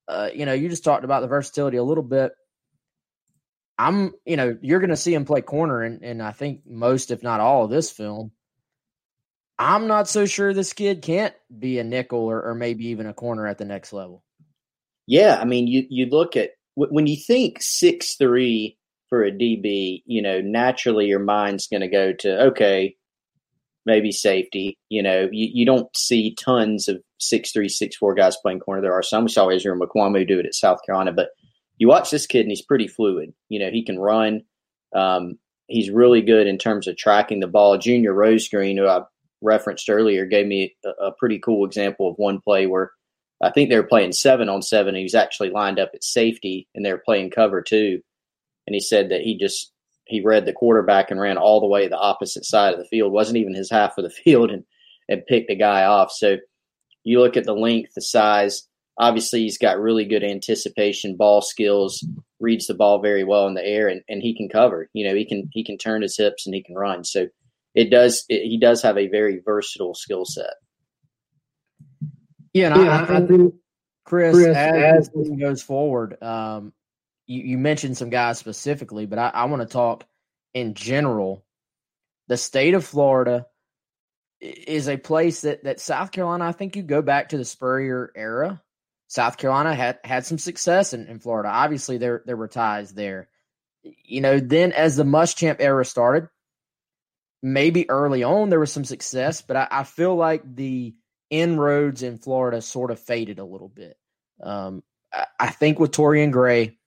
[0.07, 2.31] uh, you know, you just talked about the versatility a little bit.
[3.77, 7.11] I'm, you know, you're going to see him play corner, and, and I think most,
[7.11, 8.31] if not all, of this film.
[9.59, 13.13] I'm not so sure this kid can't be a nickel or, or maybe even a
[13.13, 14.23] corner at the next level.
[15.07, 18.77] Yeah, I mean, you you look at when you think six three
[19.09, 22.95] for a DB, you know, naturally your mind's going to go to okay,
[23.85, 24.77] maybe safety.
[24.89, 28.81] You know, you, you don't see tons of six three six four guys playing corner.
[28.81, 29.25] There are some.
[29.25, 31.29] We saw Israel Mukuamu do it at South Carolina, but
[31.77, 33.33] you watch this kid and he's pretty fluid.
[33.49, 34.41] You know, he can run.
[34.95, 37.77] Um, he's really good in terms of tracking the ball.
[37.77, 39.01] Junior Rosegreen, who I
[39.41, 42.91] referenced earlier, gave me a, a, pretty cool example of one play where
[43.41, 44.95] I think they were playing seven on seven.
[44.95, 48.01] he was actually lined up at safety and they were playing cover two.
[48.65, 49.71] And he said that he just
[50.05, 53.11] he read the quarterback and ran all the way the opposite side of the field.
[53.11, 54.63] wasn't even his half of the field and
[55.09, 56.11] and picked the guy off.
[56.11, 56.37] So
[57.03, 62.05] you look at the length, the size obviously he's got really good anticipation, ball skills,
[62.39, 64.89] reads the ball very well in the air, and, and he can cover.
[64.93, 67.03] You know, he can he can turn his hips and he can run.
[67.03, 67.27] So
[67.75, 70.53] it does it, he does have a very versatile skill set.
[72.57, 73.55] Yeah, and yeah, I, I, think,
[74.05, 76.73] Chris, Chris as, this goes forward, um,
[77.25, 80.05] you, you, mentioned some guys specifically, but I, I want to talk
[80.53, 81.45] in general.
[82.27, 83.47] The state of Florida
[84.41, 86.45] is a place that that South Carolina.
[86.45, 88.61] I think you go back to the Spurrier era
[89.07, 91.49] South Carolina had had some success in, in Florida.
[91.49, 93.29] Obviously, there there were ties there.
[93.83, 96.27] You know, then as the Muschamp era started,
[97.41, 100.93] maybe early on there was some success, but I, I feel like the
[101.29, 103.97] inroads in Florida sort of faded a little bit.
[104.41, 106.77] Um, I, I, think with Torrian Gray,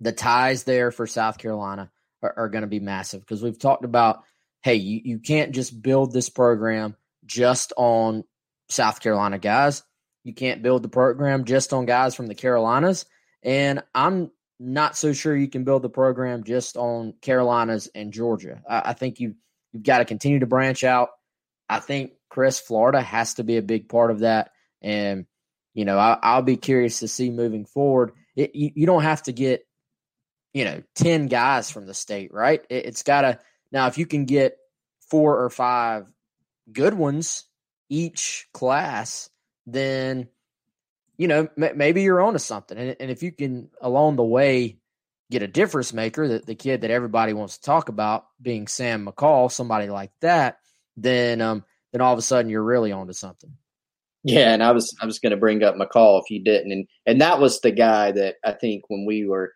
[0.00, 1.90] the ties there for South Carolina
[2.22, 4.22] are, are going to be massive because we've talked about,
[4.62, 6.96] hey, you, you can't just build this program
[7.26, 8.24] just on
[8.68, 9.82] South Carolina guys
[10.24, 13.06] you can't build the program just on guys from the Carolinas.
[13.42, 18.62] And I'm not so sure you can build the program just on Carolinas and Georgia.
[18.68, 19.34] I, I think you
[19.72, 21.10] you've got to continue to branch out.
[21.72, 25.26] I think Chris Florida has to be a big part of that, and
[25.74, 28.12] you know I, will be curious to see moving forward.
[28.36, 29.66] It, you, you, don't have to get
[30.52, 32.64] you know ten guys from the state, right?
[32.68, 33.38] It, it's got to
[33.70, 34.56] now if you can get
[35.08, 36.06] four or five
[36.70, 37.44] good ones
[37.88, 39.30] each class,
[39.66, 40.28] then
[41.18, 42.76] you know, m- maybe you're onto something.
[42.76, 44.78] And, and if you can along the way
[45.30, 49.06] get a difference maker, that the kid that everybody wants to talk about being Sam
[49.06, 50.58] McCall, somebody like that,
[50.96, 53.52] then um, then all of a sudden you're really onto something.
[54.24, 56.86] Yeah, and I was I was going to bring up McCall if you didn't, and
[57.06, 59.52] and that was the guy that I think when we were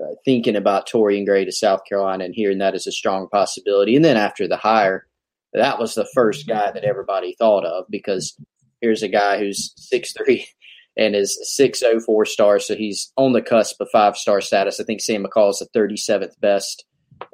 [0.00, 3.94] uh, thinking about Torrian Gray to South Carolina and hearing that as a strong possibility,
[3.94, 5.06] and then after the hire,
[5.52, 8.36] that was the first guy that everybody thought of because
[8.80, 10.46] here's a guy who's six three
[10.96, 14.80] and is six oh four star, so he's on the cusp of five star status.
[14.80, 16.86] I think Sam McCall is the thirty seventh best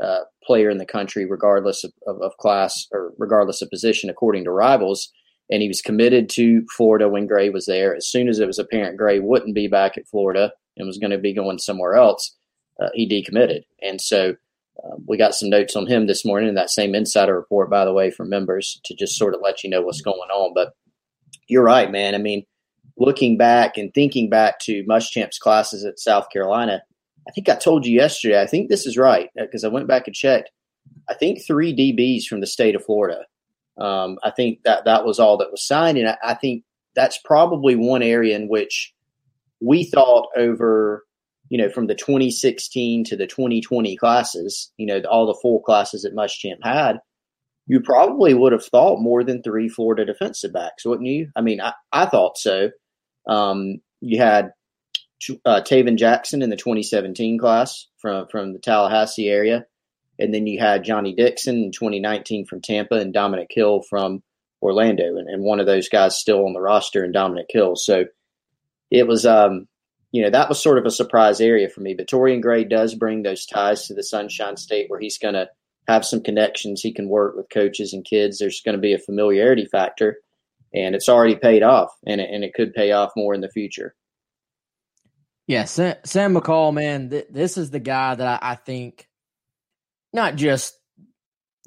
[0.02, 4.44] uh, player in the country, regardless of, of, of class or regardless of position, according
[4.44, 5.12] to Rivals
[5.52, 7.94] and he was committed to Florida when Gray was there.
[7.94, 11.10] As soon as it was apparent Gray wouldn't be back at Florida and was going
[11.10, 12.34] to be going somewhere else,
[12.80, 13.64] uh, he decommitted.
[13.82, 14.34] And so
[14.82, 17.84] uh, we got some notes on him this morning in that same insider report, by
[17.84, 20.54] the way, from members to just sort of let you know what's going on.
[20.54, 20.74] But
[21.48, 22.14] you're right, man.
[22.14, 22.46] I mean,
[22.96, 26.82] looking back and thinking back to Muschamp's classes at South Carolina,
[27.28, 29.88] I think I told you yesterday, I think this is right because uh, I went
[29.88, 30.50] back and checked.
[31.08, 33.24] I think three DBs from the state of Florida
[33.78, 37.18] um, I think that that was all that was signed, and I, I think that's
[37.24, 38.92] probably one area in which
[39.61, 41.04] we thought over,
[41.48, 46.02] you know, from the 2016 to the 2020 classes, you know, all the full classes
[46.02, 46.98] that Muschamp had,
[47.66, 51.30] you probably would have thought more than three Florida defensive backs, wouldn't you?
[51.35, 52.70] I mean, I, I thought so.
[53.26, 54.50] Um, you had
[55.44, 59.66] uh, Tavyn Jackson in the 2017 class from from the Tallahassee area.
[60.18, 64.22] And then you had Johnny Dixon in 2019 from Tampa and Dominic Hill from
[64.61, 65.16] Orlando.
[65.16, 67.76] And, and one of those guys still on the roster and Dominic Hill.
[67.76, 68.04] So
[68.90, 69.66] it was, um,
[70.12, 71.94] you know, that was sort of a surprise area for me.
[71.94, 75.48] But Torrian Gray does bring those ties to the Sunshine State where he's going to
[75.88, 76.82] have some connections.
[76.82, 78.38] He can work with coaches and kids.
[78.38, 80.18] There's going to be a familiarity factor.
[80.74, 83.50] And it's already paid off, and it, and it could pay off more in the
[83.50, 83.94] future.
[85.46, 89.09] Yeah, Sam, Sam McCall, man, th- this is the guy that I, I think
[90.12, 90.78] not just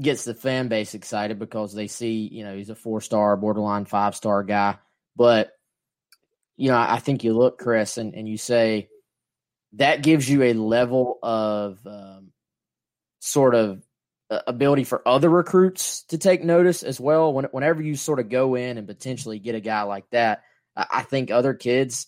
[0.01, 3.85] gets the fan base excited because they see, you know, he's a four star, borderline
[3.85, 4.77] five star guy.
[5.15, 5.51] But,
[6.57, 8.89] you know, I think you look, Chris, and, and you say
[9.73, 12.31] that gives you a level of um,
[13.19, 13.81] sort of
[14.29, 17.33] ability for other recruits to take notice as well.
[17.33, 20.43] When, whenever you sort of go in and potentially get a guy like that,
[20.75, 22.07] I think other kids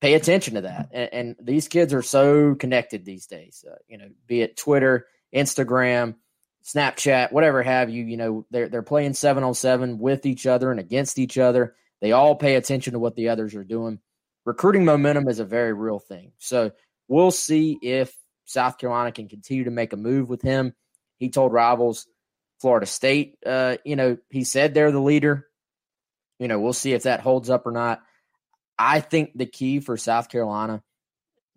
[0.00, 0.88] pay attention to that.
[0.92, 5.06] And, and these kids are so connected these days, uh, you know, be it Twitter
[5.34, 6.16] Instagram,
[6.64, 10.70] Snapchat, whatever have you, you know, they're they're playing seven on seven with each other
[10.70, 11.74] and against each other.
[12.00, 14.00] They all pay attention to what the others are doing.
[14.44, 16.32] Recruiting momentum is a very real thing.
[16.38, 16.72] So
[17.08, 20.74] we'll see if South Carolina can continue to make a move with him.
[21.18, 22.06] He told rivals
[22.60, 25.46] Florida State, uh, you know, he said they're the leader.
[26.38, 28.00] You know, we'll see if that holds up or not.
[28.80, 30.82] I think the key for South Carolina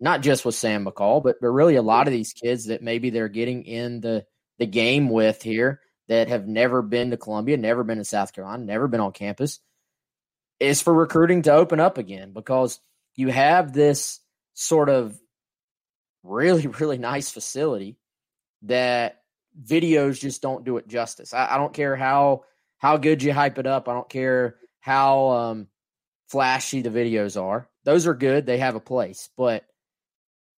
[0.00, 3.08] not just with Sam McCall, but but really a lot of these kids that maybe
[3.10, 4.26] they're getting in the
[4.58, 8.62] the game with here that have never been to Columbia, never been to South Carolina,
[8.62, 9.60] never been on campus,
[10.60, 12.78] is for recruiting to open up again because
[13.16, 14.20] you have this
[14.52, 15.18] sort of
[16.22, 17.96] really, really nice facility
[18.62, 19.22] that
[19.62, 21.32] videos just don't do it justice.
[21.32, 22.44] I, I don't care how
[22.76, 23.88] how good you hype it up.
[23.88, 25.68] I don't care how um,
[26.28, 27.68] flashy the videos are.
[27.84, 28.46] Those are good.
[28.46, 29.64] They have a place, but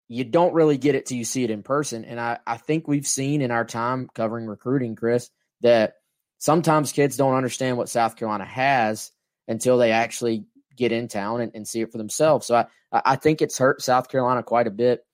[0.08, 2.04] you don't really get it till you see it in person.
[2.04, 5.30] And I, I think we've seen in our time covering recruiting, Chris,
[5.62, 5.94] that
[6.38, 9.10] sometimes kids don't understand what South Carolina has
[9.48, 10.44] until they actually
[10.76, 12.46] get in town and, and see it for themselves.
[12.46, 15.04] So I, I think it's hurt South Carolina quite a bit.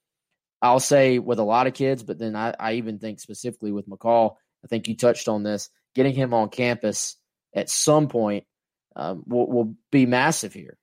[0.61, 3.89] I'll say with a lot of kids, but then I, I even think specifically with
[3.89, 7.17] McCall, I think you touched on this, getting him on campus
[7.55, 8.45] at some point
[8.97, 10.79] um, will, will be massive here.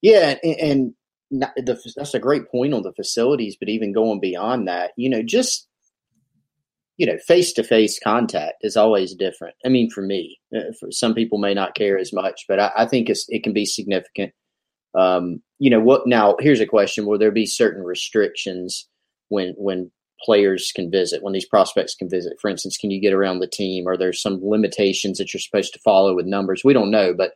[0.00, 0.94] Yeah, and,
[1.30, 5.08] and the, that's a great point on the facilities, but even going beyond that, you
[5.08, 5.68] know, just
[6.98, 9.56] you know, face to face contact is always different.
[9.64, 12.70] I mean, for me, uh, for some people may not care as much, but I,
[12.76, 14.32] I think it can be significant.
[14.94, 16.36] Um, you know, what now?
[16.38, 18.88] Here's a question: Will there be certain restrictions
[19.30, 19.90] when when
[20.24, 22.34] players can visit, when these prospects can visit?
[22.40, 23.86] For instance, can you get around the team?
[23.86, 26.62] Are there some limitations that you're supposed to follow with numbers?
[26.64, 27.32] We don't know, but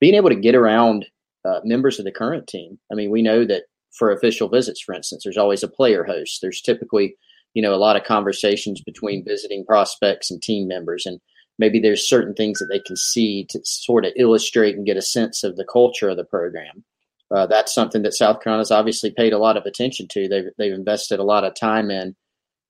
[0.00, 1.06] being able to get around
[1.44, 2.78] uh, members of the current team.
[2.90, 6.40] I mean, we know that for official visits, for instance, there's always a player host.
[6.40, 7.16] There's typically,
[7.54, 11.20] you know, a lot of conversations between visiting prospects and team members, and
[11.58, 15.02] maybe there's certain things that they can see to sort of illustrate and get a
[15.02, 16.84] sense of the culture of the program.
[17.30, 20.28] Uh, that's something that South Carolina's obviously paid a lot of attention to.
[20.28, 22.14] They've they've invested a lot of time in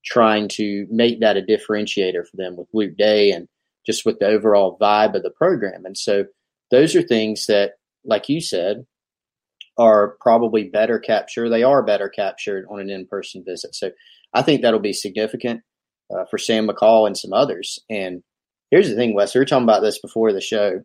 [0.03, 3.47] trying to make that a differentiator for them with Luke Day and
[3.85, 5.85] just with the overall vibe of the program.
[5.85, 6.25] And so
[6.71, 7.73] those are things that
[8.05, 8.85] like you said,
[9.77, 11.49] are probably better captured.
[11.49, 13.75] They are better captured on an in person visit.
[13.75, 13.91] So
[14.33, 15.61] I think that'll be significant
[16.13, 17.79] uh, for Sam McCall and some others.
[17.89, 18.23] And
[18.71, 20.81] here's the thing, Wes, we were talking about this before the show.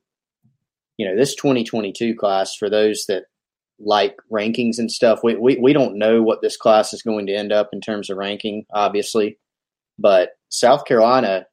[0.97, 3.25] You know, this 2022 class, for those that
[3.81, 7.35] like rankings and stuff, we, we, we don't know what this class is going to
[7.35, 9.39] end up in terms of ranking, obviously.
[9.99, 11.47] But South Carolina,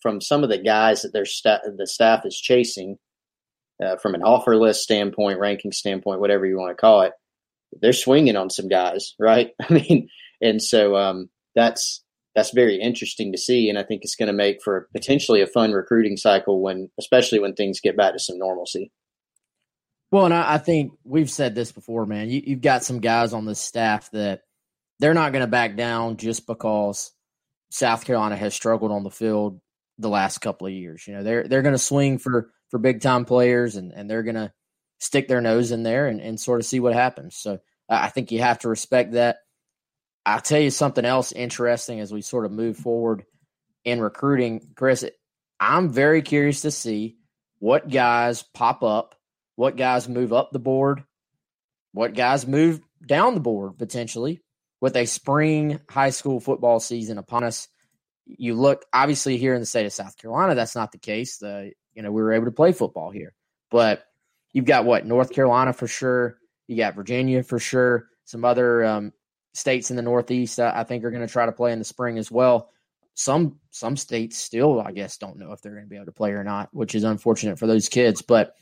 [0.00, 2.98] from some of the guys that their sta- the staff is chasing,
[3.82, 7.12] uh, from an offer list standpoint, ranking standpoint, whatever you want to call it,
[7.80, 9.50] they're swinging on some guys, right?
[9.60, 10.08] I mean,
[10.40, 12.02] and so um, that's
[12.34, 15.46] that's very interesting to see, and I think it's going to make for potentially a
[15.46, 18.92] fun recruiting cycle when, especially when things get back to some normalcy.
[20.10, 22.28] Well, and I, I think we've said this before, man.
[22.28, 24.42] You, you've got some guys on this staff that
[24.98, 27.12] they're not going to back down just because
[27.70, 29.60] South Carolina has struggled on the field
[29.98, 31.06] the last couple of years.
[31.06, 34.22] You know, they're they're going to swing for for big time players and and they're
[34.22, 34.52] going to
[34.98, 37.36] stick their nose in there and, and sort of see what happens.
[37.36, 39.38] So I think you have to respect that.
[40.26, 43.24] I'll tell you something else interesting as we sort of move forward
[43.84, 45.04] in recruiting, Chris.
[45.58, 47.16] I'm very curious to see
[47.58, 49.14] what guys pop up,
[49.60, 51.04] what guys move up the board,
[51.92, 54.40] what guys move down the board potentially
[54.80, 57.68] with a spring high school football season upon us.
[58.24, 61.36] You look obviously here in the state of South Carolina, that's not the case.
[61.36, 63.34] The you know we were able to play football here,
[63.70, 64.02] but
[64.54, 69.12] you've got what North Carolina for sure, you got Virginia for sure, some other um,
[69.52, 72.16] states in the Northeast I think are going to try to play in the spring
[72.16, 72.70] as well.
[73.12, 76.12] Some some states still, I guess, don't know if they're going to be able to
[76.12, 78.22] play or not, which is unfortunate for those kids.
[78.22, 78.54] But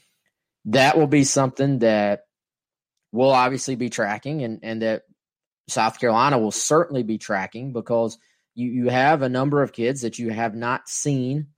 [0.68, 2.22] that will be something that
[3.12, 5.02] we'll obviously be tracking, and and that
[5.68, 8.18] South Carolina will certainly be tracking because
[8.54, 11.48] you you have a number of kids that you have not seen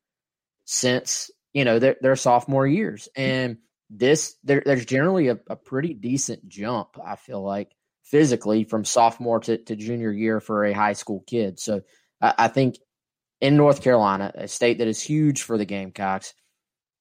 [0.65, 3.59] since you know their, their sophomore years, and
[3.91, 6.97] this there, there's generally a, a pretty decent jump.
[7.05, 11.61] I feel like physically from sophomore to, to junior year for a high school kid.
[11.61, 11.83] So
[12.21, 12.77] I, I think
[13.41, 16.35] in North Carolina, a state that is huge for the Gamecocks,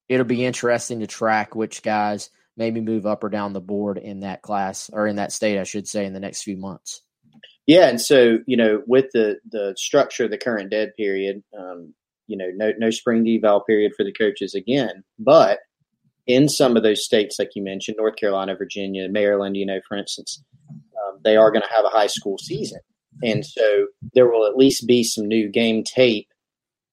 [0.10, 4.20] it'll be interesting to track which guys maybe move up or down the board in
[4.20, 7.02] that class or in that state, I should say, in the next few months.
[7.66, 11.94] Yeah, and so you know, with the the structure of the current dead period, um,
[12.26, 15.60] you know, no no spring eval period for the coaches again, but
[16.26, 19.98] in some of those states, like you mentioned, North Carolina, Virginia, Maryland, you know, for
[19.98, 22.80] instance, um, they are going to have a high school season,
[23.24, 26.28] and so there will at least be some new game tape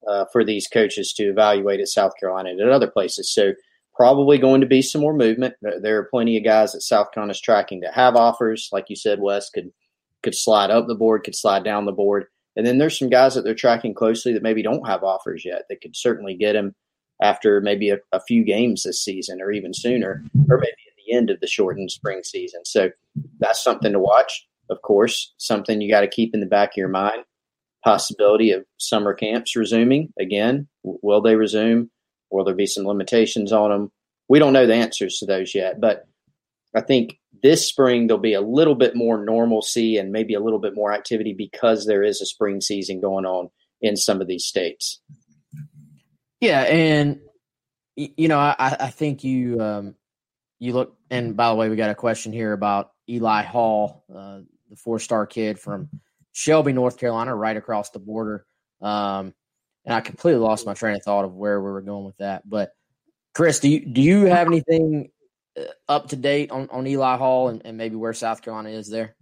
[0.08, 3.32] uh, for these coaches to evaluate at South Carolina and at other places.
[3.32, 3.52] So
[3.94, 5.54] probably going to be some more movement.
[5.62, 9.20] There are plenty of guys that South Carolina's tracking that have offers, like you said,
[9.20, 9.70] Wes could
[10.22, 13.34] could slide up the board, could slide down the board, and then there's some guys
[13.34, 15.62] that they're tracking closely that maybe don't have offers yet.
[15.68, 16.74] That could certainly get them
[17.22, 21.14] after maybe a, a few games this season, or even sooner, or maybe at the
[21.14, 22.64] end of the shortened spring season.
[22.64, 22.90] So
[23.38, 24.46] that's something to watch.
[24.68, 27.24] Of course, something you got to keep in the back of your mind.
[27.86, 30.66] Possibility of summer camps resuming again.
[30.82, 31.88] Will they resume?
[32.32, 33.92] Will there be some limitations on them?
[34.28, 36.08] We don't know the answers to those yet, but
[36.74, 40.58] I think this spring there'll be a little bit more normalcy and maybe a little
[40.58, 44.44] bit more activity because there is a spring season going on in some of these
[44.44, 45.00] states.
[46.40, 47.20] Yeah, and
[47.94, 49.94] you know, I, I think you um,
[50.58, 50.96] you look.
[51.08, 55.26] And by the way, we got a question here about Eli Hall, uh, the four-star
[55.26, 55.88] kid from
[56.36, 58.44] Shelby, North Carolina, right across the border.
[58.82, 59.32] Um,
[59.86, 62.46] and I completely lost my train of thought of where we were going with that.
[62.46, 62.72] But
[63.34, 65.08] Chris, do you do you have anything
[65.58, 68.90] uh, up to date on, on Eli Hall and, and maybe where South Carolina is
[68.90, 69.16] there?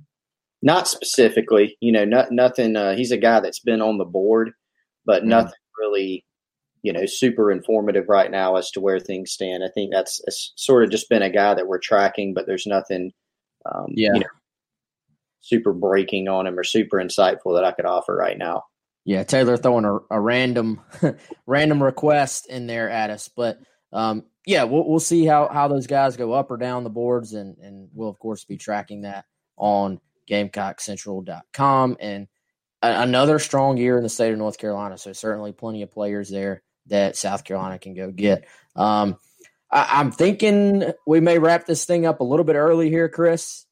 [0.61, 2.74] Not specifically, you know, not, nothing.
[2.74, 4.50] Uh, he's a guy that's been on the board,
[5.07, 5.31] but mm-hmm.
[5.31, 6.24] nothing really,
[6.83, 9.62] you know, super informative right now as to where things stand.
[9.62, 10.20] I think that's
[10.57, 13.12] sort of just been a guy that we're tracking, but there's nothing,
[13.72, 14.14] um, yeah.
[14.14, 14.27] You know,
[15.45, 18.65] super breaking on him or super insightful that I could offer right now.
[19.05, 20.81] Yeah, Taylor throwing a, a random
[21.47, 23.59] random request in there at us, but
[23.93, 27.35] um, yeah, we'll we'll see how how those guys go up or down the boards,
[27.35, 29.27] and and we'll of course be tracking that
[29.57, 31.97] on GamecockCentral.com.
[32.01, 32.29] And
[32.83, 36.31] a, another strong year in the state of North Carolina, so certainly plenty of players
[36.31, 38.47] there that South Carolina can go get.
[38.75, 39.19] Um,
[39.71, 43.67] I, am thinking we may wrap this thing up a little bit early here, Chris,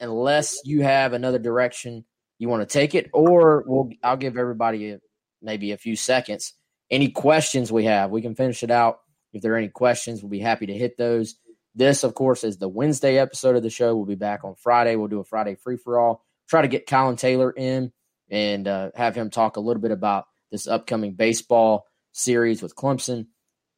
[0.00, 2.04] unless you have another direction
[2.38, 4.98] you want to take it, or we'll I'll give everybody
[5.42, 6.52] maybe a few seconds.
[6.90, 9.00] Any questions we have, we can finish it out.
[9.32, 11.36] If there are any questions, we'll be happy to hit those.
[11.74, 13.94] This, of course, is the Wednesday episode of the show.
[13.94, 14.96] We'll be back on Friday.
[14.96, 16.24] We'll do a Friday free for all.
[16.48, 17.92] Try to get Colin Taylor in
[18.30, 23.26] and uh, have him talk a little bit about this upcoming baseball series with Clemson.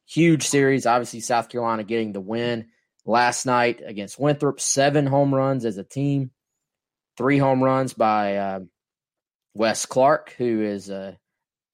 [0.05, 0.85] Huge series.
[0.85, 2.67] Obviously, South Carolina getting the win.
[3.05, 4.59] Last night against Winthrop.
[4.59, 6.31] Seven home runs as a team,
[7.17, 8.59] three home runs by uh,
[9.53, 11.15] Wes Clark, who is uh,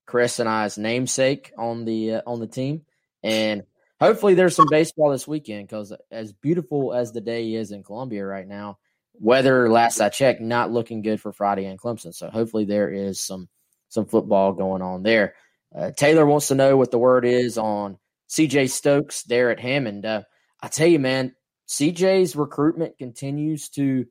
[0.06, 2.82] Chris and I's namesake on the uh, on the team,
[3.24, 3.64] and
[4.00, 8.26] hopefully there's some baseball this weekend because as beautiful as the day is in Columbia
[8.26, 8.78] right now,
[9.20, 12.14] weather last I checked not looking good for Friday in Clemson.
[12.14, 13.48] So hopefully there is some
[13.90, 15.36] some football going on there.
[15.76, 17.98] Uh, Taylor wants to know what the word is on
[18.30, 20.06] CJ Stokes there at Hammond.
[20.06, 20.24] Uh,
[20.66, 21.36] I tell you, man,
[21.68, 24.08] CJ's recruitment continues to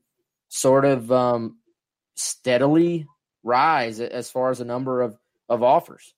[0.51, 1.59] sort of um,
[2.15, 3.09] steadily
[3.43, 5.17] rise as far as the number of,
[5.49, 6.15] of offers.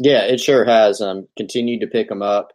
[0.00, 1.00] Yeah, it sure has.
[1.00, 2.52] Um, continued to pick him up.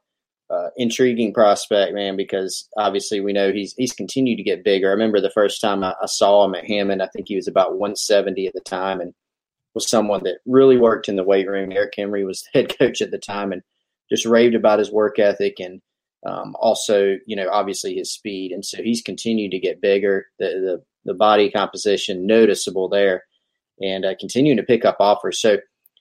[0.50, 4.90] Uh, intriguing prospect, man, because obviously we know he's he's continued to get bigger.
[4.90, 7.48] I remember the first time I, I saw him at Hammond, I think he was
[7.48, 9.14] about 170 at the time, and
[9.74, 11.72] was someone that really worked in the weight room.
[11.72, 13.62] Eric Henry was the head coach at the time, and
[14.10, 15.82] just raved about his work ethic and
[16.28, 18.52] um, also, you know, obviously his speed.
[18.52, 20.26] And so he's continued to get bigger.
[20.40, 23.24] The the, the body composition noticeable there,
[23.80, 25.40] and uh, continuing to pick up offers.
[25.42, 25.58] So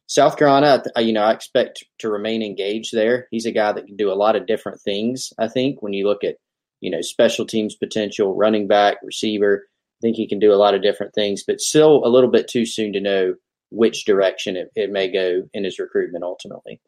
[0.08, 3.26] South Carolina, you know, I expect to remain engaged there.
[3.30, 5.32] He's a guy that can do a lot of different things.
[5.38, 6.36] I think when you look at,
[6.80, 10.74] you know, special teams potential, running back, receiver, I think he can do a lot
[10.74, 13.34] of different things, but still a little bit too soon to know
[13.70, 16.80] which direction it, it may go in his recruitment ultimately.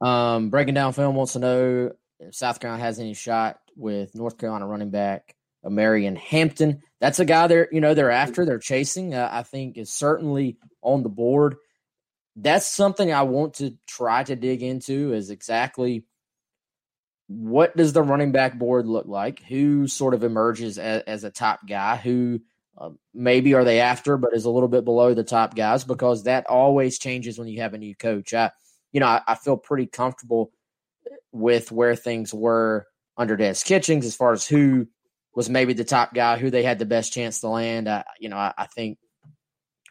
[0.00, 4.38] Um, breaking down film wants to know if South Carolina has any shot with North
[4.38, 5.34] Carolina running back
[5.70, 6.82] Marion Hampton.
[7.00, 9.14] That's a guy they're you know they're after, they're chasing.
[9.14, 11.56] Uh, I think is certainly on the board.
[12.36, 15.12] That's something I want to try to dig into.
[15.12, 16.04] Is exactly
[17.26, 19.42] what does the running back board look like?
[19.44, 21.96] Who sort of emerges as, as a top guy?
[21.96, 22.40] Who
[22.76, 25.84] uh, maybe are they after, but is a little bit below the top guys?
[25.84, 28.34] Because that always changes when you have a new coach.
[28.34, 28.50] I,
[28.92, 30.52] you know, I, I feel pretty comfortable
[31.32, 32.86] with where things were
[33.16, 34.86] under Des Kitchings as far as who
[35.34, 37.88] was maybe the top guy, who they had the best chance to land.
[37.88, 38.98] I, you know, I, I think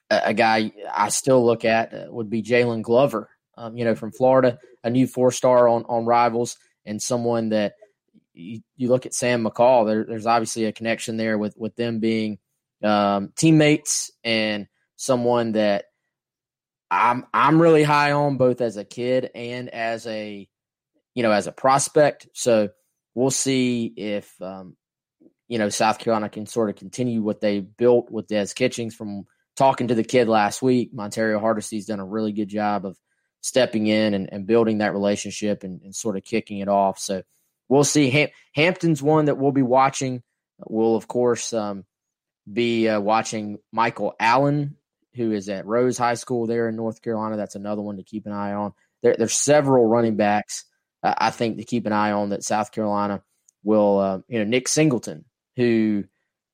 [0.09, 3.95] a, a, guy I still look at uh, would be Jaylon Glover, um, you know,
[3.95, 7.73] from Florida, a new four star on, on Rivals, and someone that
[8.33, 11.99] you, you look at Sam McCall, there, there's obviously a connection there with, with them
[11.99, 12.39] being
[12.83, 15.85] um, teammates and someone that
[16.91, 20.47] I'm I'm really high on both as a kid and as a
[21.13, 22.27] you know as a prospect.
[22.33, 22.69] So
[23.15, 24.75] we'll see if um,
[25.47, 28.95] you know South Carolina can sort of continue what they built with Des Kitchings.
[28.95, 32.97] From talking to the kid last week, Montario Hardesty's done a really good job of
[33.41, 36.97] stepping in and, and building that relationship and, and, sort of kicking it off.
[36.97, 37.23] So
[37.67, 38.09] we'll see.
[38.09, 40.23] Ham- Hampton's one that we'll be watching.
[40.59, 41.83] We'll of course um,
[42.51, 44.77] be uh, watching Michael Allen
[45.15, 47.37] who is at Rose High School there in North Carolina.
[47.37, 48.73] That's another one to keep an eye on.
[49.01, 50.65] There, there's several running backs
[51.03, 53.21] I think to keep an eye on that South Carolina
[53.63, 53.99] will.
[53.99, 55.25] Uh, you know, Nick Singleton,
[55.55, 56.05] who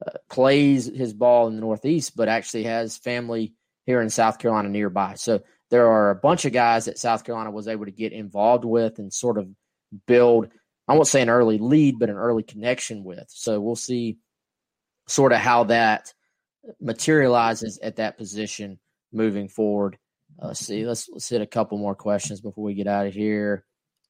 [0.05, 3.53] uh, plays his ball in the Northeast, but actually has family
[3.85, 5.15] here in South Carolina nearby.
[5.15, 8.65] So there are a bunch of guys that South Carolina was able to get involved
[8.65, 9.47] with and sort of
[10.07, 10.47] build.
[10.87, 13.25] I won't say an early lead, but an early connection with.
[13.29, 14.17] So we'll see
[15.07, 16.13] sort of how that
[16.81, 18.79] materializes at that position
[19.11, 19.97] moving forward.
[20.41, 20.85] Uh, let's see.
[20.85, 23.65] Let's let's hit a couple more questions before we get out of here.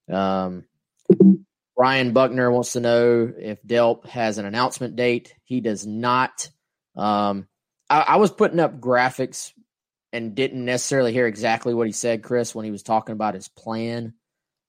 [0.10, 0.66] Um,
[1.76, 5.34] Brian Buckner wants to know if Delp has an announcement date.
[5.43, 6.49] He does not.
[6.95, 7.47] Um,
[7.89, 9.53] I, I was putting up graphics
[10.12, 13.47] and didn't necessarily hear exactly what he said, Chris, when he was talking about his
[13.47, 14.14] plan.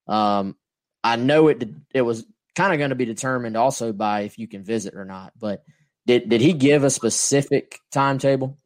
[0.06, 0.56] Um,
[1.02, 1.64] I know it
[1.94, 2.24] it was
[2.54, 5.62] kind of going to be determined also by if you can visit or not, but
[6.06, 8.58] did did he give a specific timetable?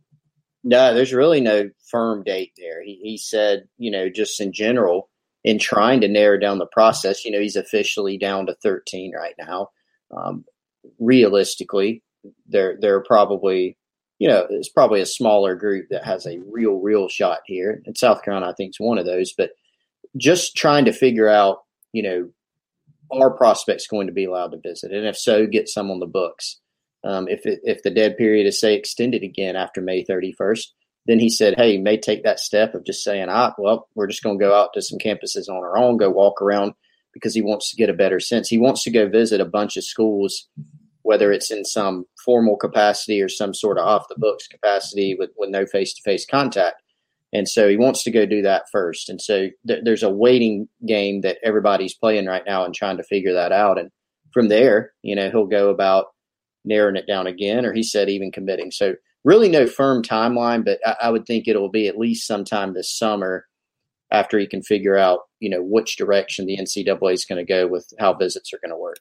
[0.63, 2.83] No, there's really no firm date there.
[2.83, 5.11] He he said, you know, just in general,
[5.45, 9.35] in trying to narrow down the process, you know, he's officially down to 13 right
[9.39, 9.69] now.
[10.17, 10.45] Um,
[10.99, 12.03] realistically,
[12.49, 13.77] there there are probably,
[14.19, 17.83] you know, it's probably a smaller group that has a real real shot here.
[17.85, 19.33] And South Carolina, I think, is one of those.
[19.33, 19.51] But
[20.17, 21.59] just trying to figure out,
[21.93, 22.31] you know,
[23.13, 26.07] are prospects going to be allowed to visit, and if so, get some on the
[26.07, 26.61] books.
[27.05, 30.69] Um, if it, if the dead period is say extended again after May 31st,
[31.07, 34.23] then he said, "Hey, may take that step of just saying, ah, well, we're just
[34.23, 36.75] going to go out to some campuses on our own, go walk around."
[37.13, 38.49] Because he wants to get a better sense.
[38.49, 40.49] He wants to go visit a bunch of schools,
[41.03, 45.31] whether it's in some formal capacity or some sort of off the books capacity with,
[45.39, 46.83] with no face to face contact.
[47.33, 49.09] And so he wants to go do that first.
[49.09, 53.03] And so th- there's a waiting game that everybody's playing right now and trying to
[53.03, 53.79] figure that out.
[53.79, 53.91] And
[54.33, 56.07] from there, you know, he'll go about
[56.65, 58.71] narrowing it down again, or he said even committing.
[58.71, 58.95] So
[59.25, 62.97] really no firm timeline, but I, I would think it'll be at least sometime this
[62.97, 63.47] summer
[64.11, 67.67] after he can figure out, you know, which direction the NCAA is going to go
[67.67, 69.01] with how visits are going to work.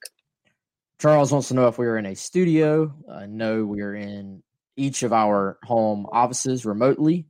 [0.99, 2.93] Charles wants to know if we are in a studio.
[3.07, 4.41] Uh, no, we are in
[4.75, 7.25] each of our home offices remotely.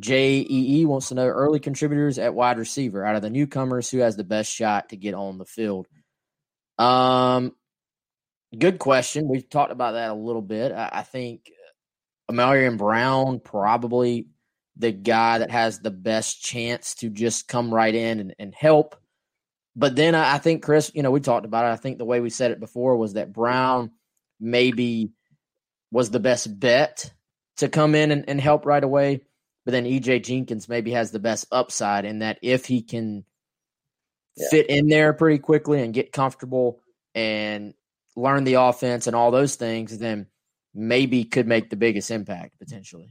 [0.00, 4.16] JEE wants to know early contributors at wide receiver out of the newcomers who has
[4.16, 5.86] the best shot to get on the field.
[6.78, 7.52] Um,
[8.58, 9.28] good question.
[9.28, 10.72] We've talked about that a little bit.
[10.72, 11.42] I, I think
[12.30, 14.28] Ahmarean Brown probably
[14.76, 18.96] the guy that has the best chance to just come right in and, and help.
[19.76, 21.72] But then I, I, think Chris, you know, we talked about it.
[21.72, 23.90] I think the way we said it before was that Brown
[24.40, 25.12] maybe
[25.90, 27.12] was the best bet
[27.58, 29.20] to come in and, and help right away.
[29.64, 33.24] But then EJ Jenkins maybe has the best upside in that if he can
[34.36, 34.48] yeah.
[34.50, 36.80] fit in there pretty quickly and get comfortable
[37.14, 37.74] and
[38.16, 40.26] learn the offense and all those things, then
[40.74, 43.10] maybe could make the biggest impact potentially.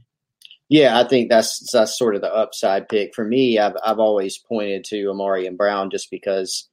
[0.68, 3.58] Yeah, I think that's that's sort of the upside pick for me.
[3.58, 6.68] I've I've always pointed to Ahmarean Brown just because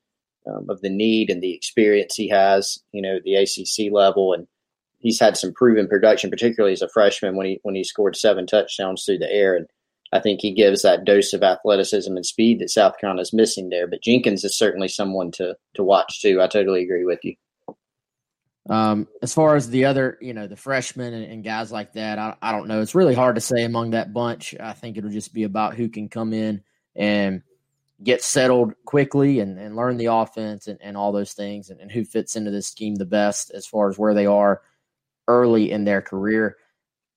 [0.47, 2.79] um, of the need and the experience he has.
[2.93, 4.47] You know, the ACC level, and
[4.99, 8.47] he's had some proven production, particularly as a freshman when he when he scored seven
[8.47, 9.55] touchdowns through the air.
[9.55, 9.67] And
[10.13, 13.69] I think he gives that dose of athleticism and speed that South Carolina is missing
[13.69, 13.87] there.
[13.87, 16.41] But Jenkins is certainly someone to to watch too.
[16.41, 17.35] I totally agree with you.
[18.69, 22.19] Um, as far as the other, you know, the freshmen and, and guys like that,
[22.19, 22.81] I, I, don't know.
[22.81, 24.53] It's really hard to say among that bunch.
[24.59, 26.61] I think it'll just be about who can come in
[26.95, 27.41] and
[28.03, 31.91] get settled quickly and, and learn the offense and, and all those things and, and
[31.91, 34.61] who fits into this scheme the best as far as where they are
[35.27, 36.57] early in their career.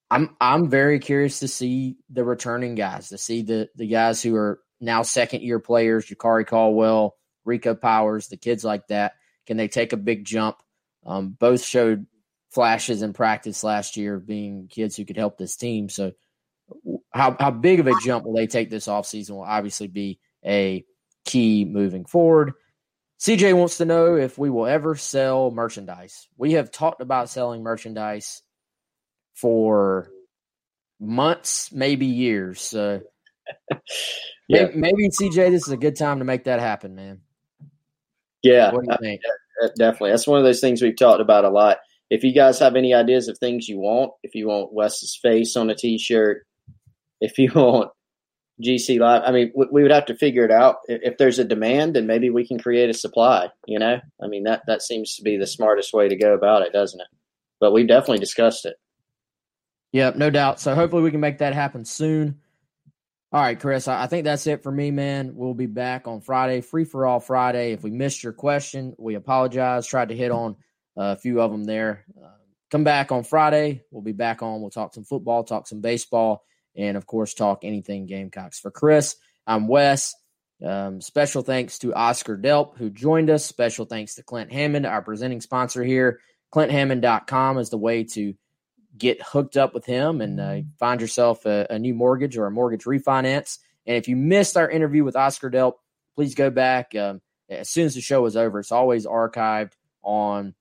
[0.09, 4.35] I'm I'm very curious to see the returning guys, to see the the guys who
[4.35, 9.13] are now second year players, Jakari Caldwell, Rico Powers, the kids like that.
[9.47, 10.57] Can they take a big jump?
[11.05, 12.07] Um, both showed
[12.51, 15.89] flashes in practice last year of being kids who could help this team.
[15.89, 16.13] So,
[17.13, 20.83] how, how big of a jump will they take this offseason will obviously be a
[21.25, 22.53] key moving forward.
[23.19, 26.27] CJ wants to know if we will ever sell merchandise.
[26.37, 28.41] We have talked about selling merchandise
[29.35, 30.09] for
[30.99, 32.61] months, maybe years.
[32.61, 33.01] So,
[34.47, 34.65] yeah.
[34.65, 37.21] maybe, maybe, CJ, this is a good time to make that happen, man.
[38.41, 38.71] Yeah.
[38.71, 39.21] What do you think?
[39.61, 40.11] Uh, definitely.
[40.11, 41.77] That's one of those things we've talked about a lot.
[42.09, 45.55] If you guys have any ideas of things you want, if you want Wes's face
[45.55, 46.45] on a T-shirt,
[47.21, 47.91] if you want
[48.63, 50.77] GC Live, I mean, we, we would have to figure it out.
[50.87, 53.49] If there's a demand, then maybe we can create a supply.
[53.65, 56.61] You know, I mean that that seems to be the smartest way to go about
[56.61, 57.07] it, doesn't it?
[57.59, 58.75] But we've definitely discussed it.
[59.93, 60.59] Yep, no doubt.
[60.59, 62.39] So hopefully we can make that happen soon.
[63.35, 65.35] All right, Chris, I think that's it for me, man.
[65.35, 67.73] We'll be back on Friday, free for all Friday.
[67.73, 69.85] If we missed your question, we apologize.
[69.85, 70.55] Tried to hit on
[70.95, 72.05] a few of them there.
[72.17, 72.29] Uh,
[72.71, 73.83] come back on Friday.
[73.91, 74.61] We'll be back on.
[74.61, 76.45] We'll talk some football, talk some baseball,
[76.77, 78.57] and of course, talk anything Gamecocks.
[78.57, 80.15] For Chris, I'm Wes.
[80.65, 83.43] Um, special thanks to Oscar Delp, who joined us.
[83.45, 86.21] Special thanks to Clint Hammond, our presenting sponsor here.
[86.53, 88.33] ClintHammond.com is the way to
[88.97, 92.51] get hooked up with him and uh, find yourself a, a, new mortgage or a
[92.51, 93.59] mortgage refinance.
[93.85, 95.73] And if you missed our interview with Oscar Delp,
[96.15, 98.59] please go back um, as soon as the show is over.
[98.59, 100.55] It's always archived on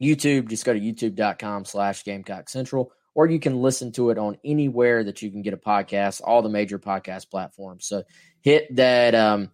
[0.00, 0.48] YouTube.
[0.48, 5.04] Just go to youtube.com slash Gamecock Central, or you can listen to it on anywhere
[5.04, 7.86] that you can get a podcast, all the major podcast platforms.
[7.86, 8.04] So
[8.42, 9.50] hit that, um,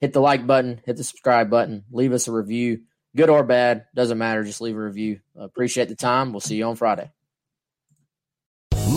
[0.00, 2.82] hit the like button, hit the subscribe button, leave us a review,
[3.16, 4.44] good or bad, doesn't matter.
[4.44, 5.20] Just leave a review.
[5.36, 6.32] Appreciate the time.
[6.32, 7.10] We'll see you on Friday.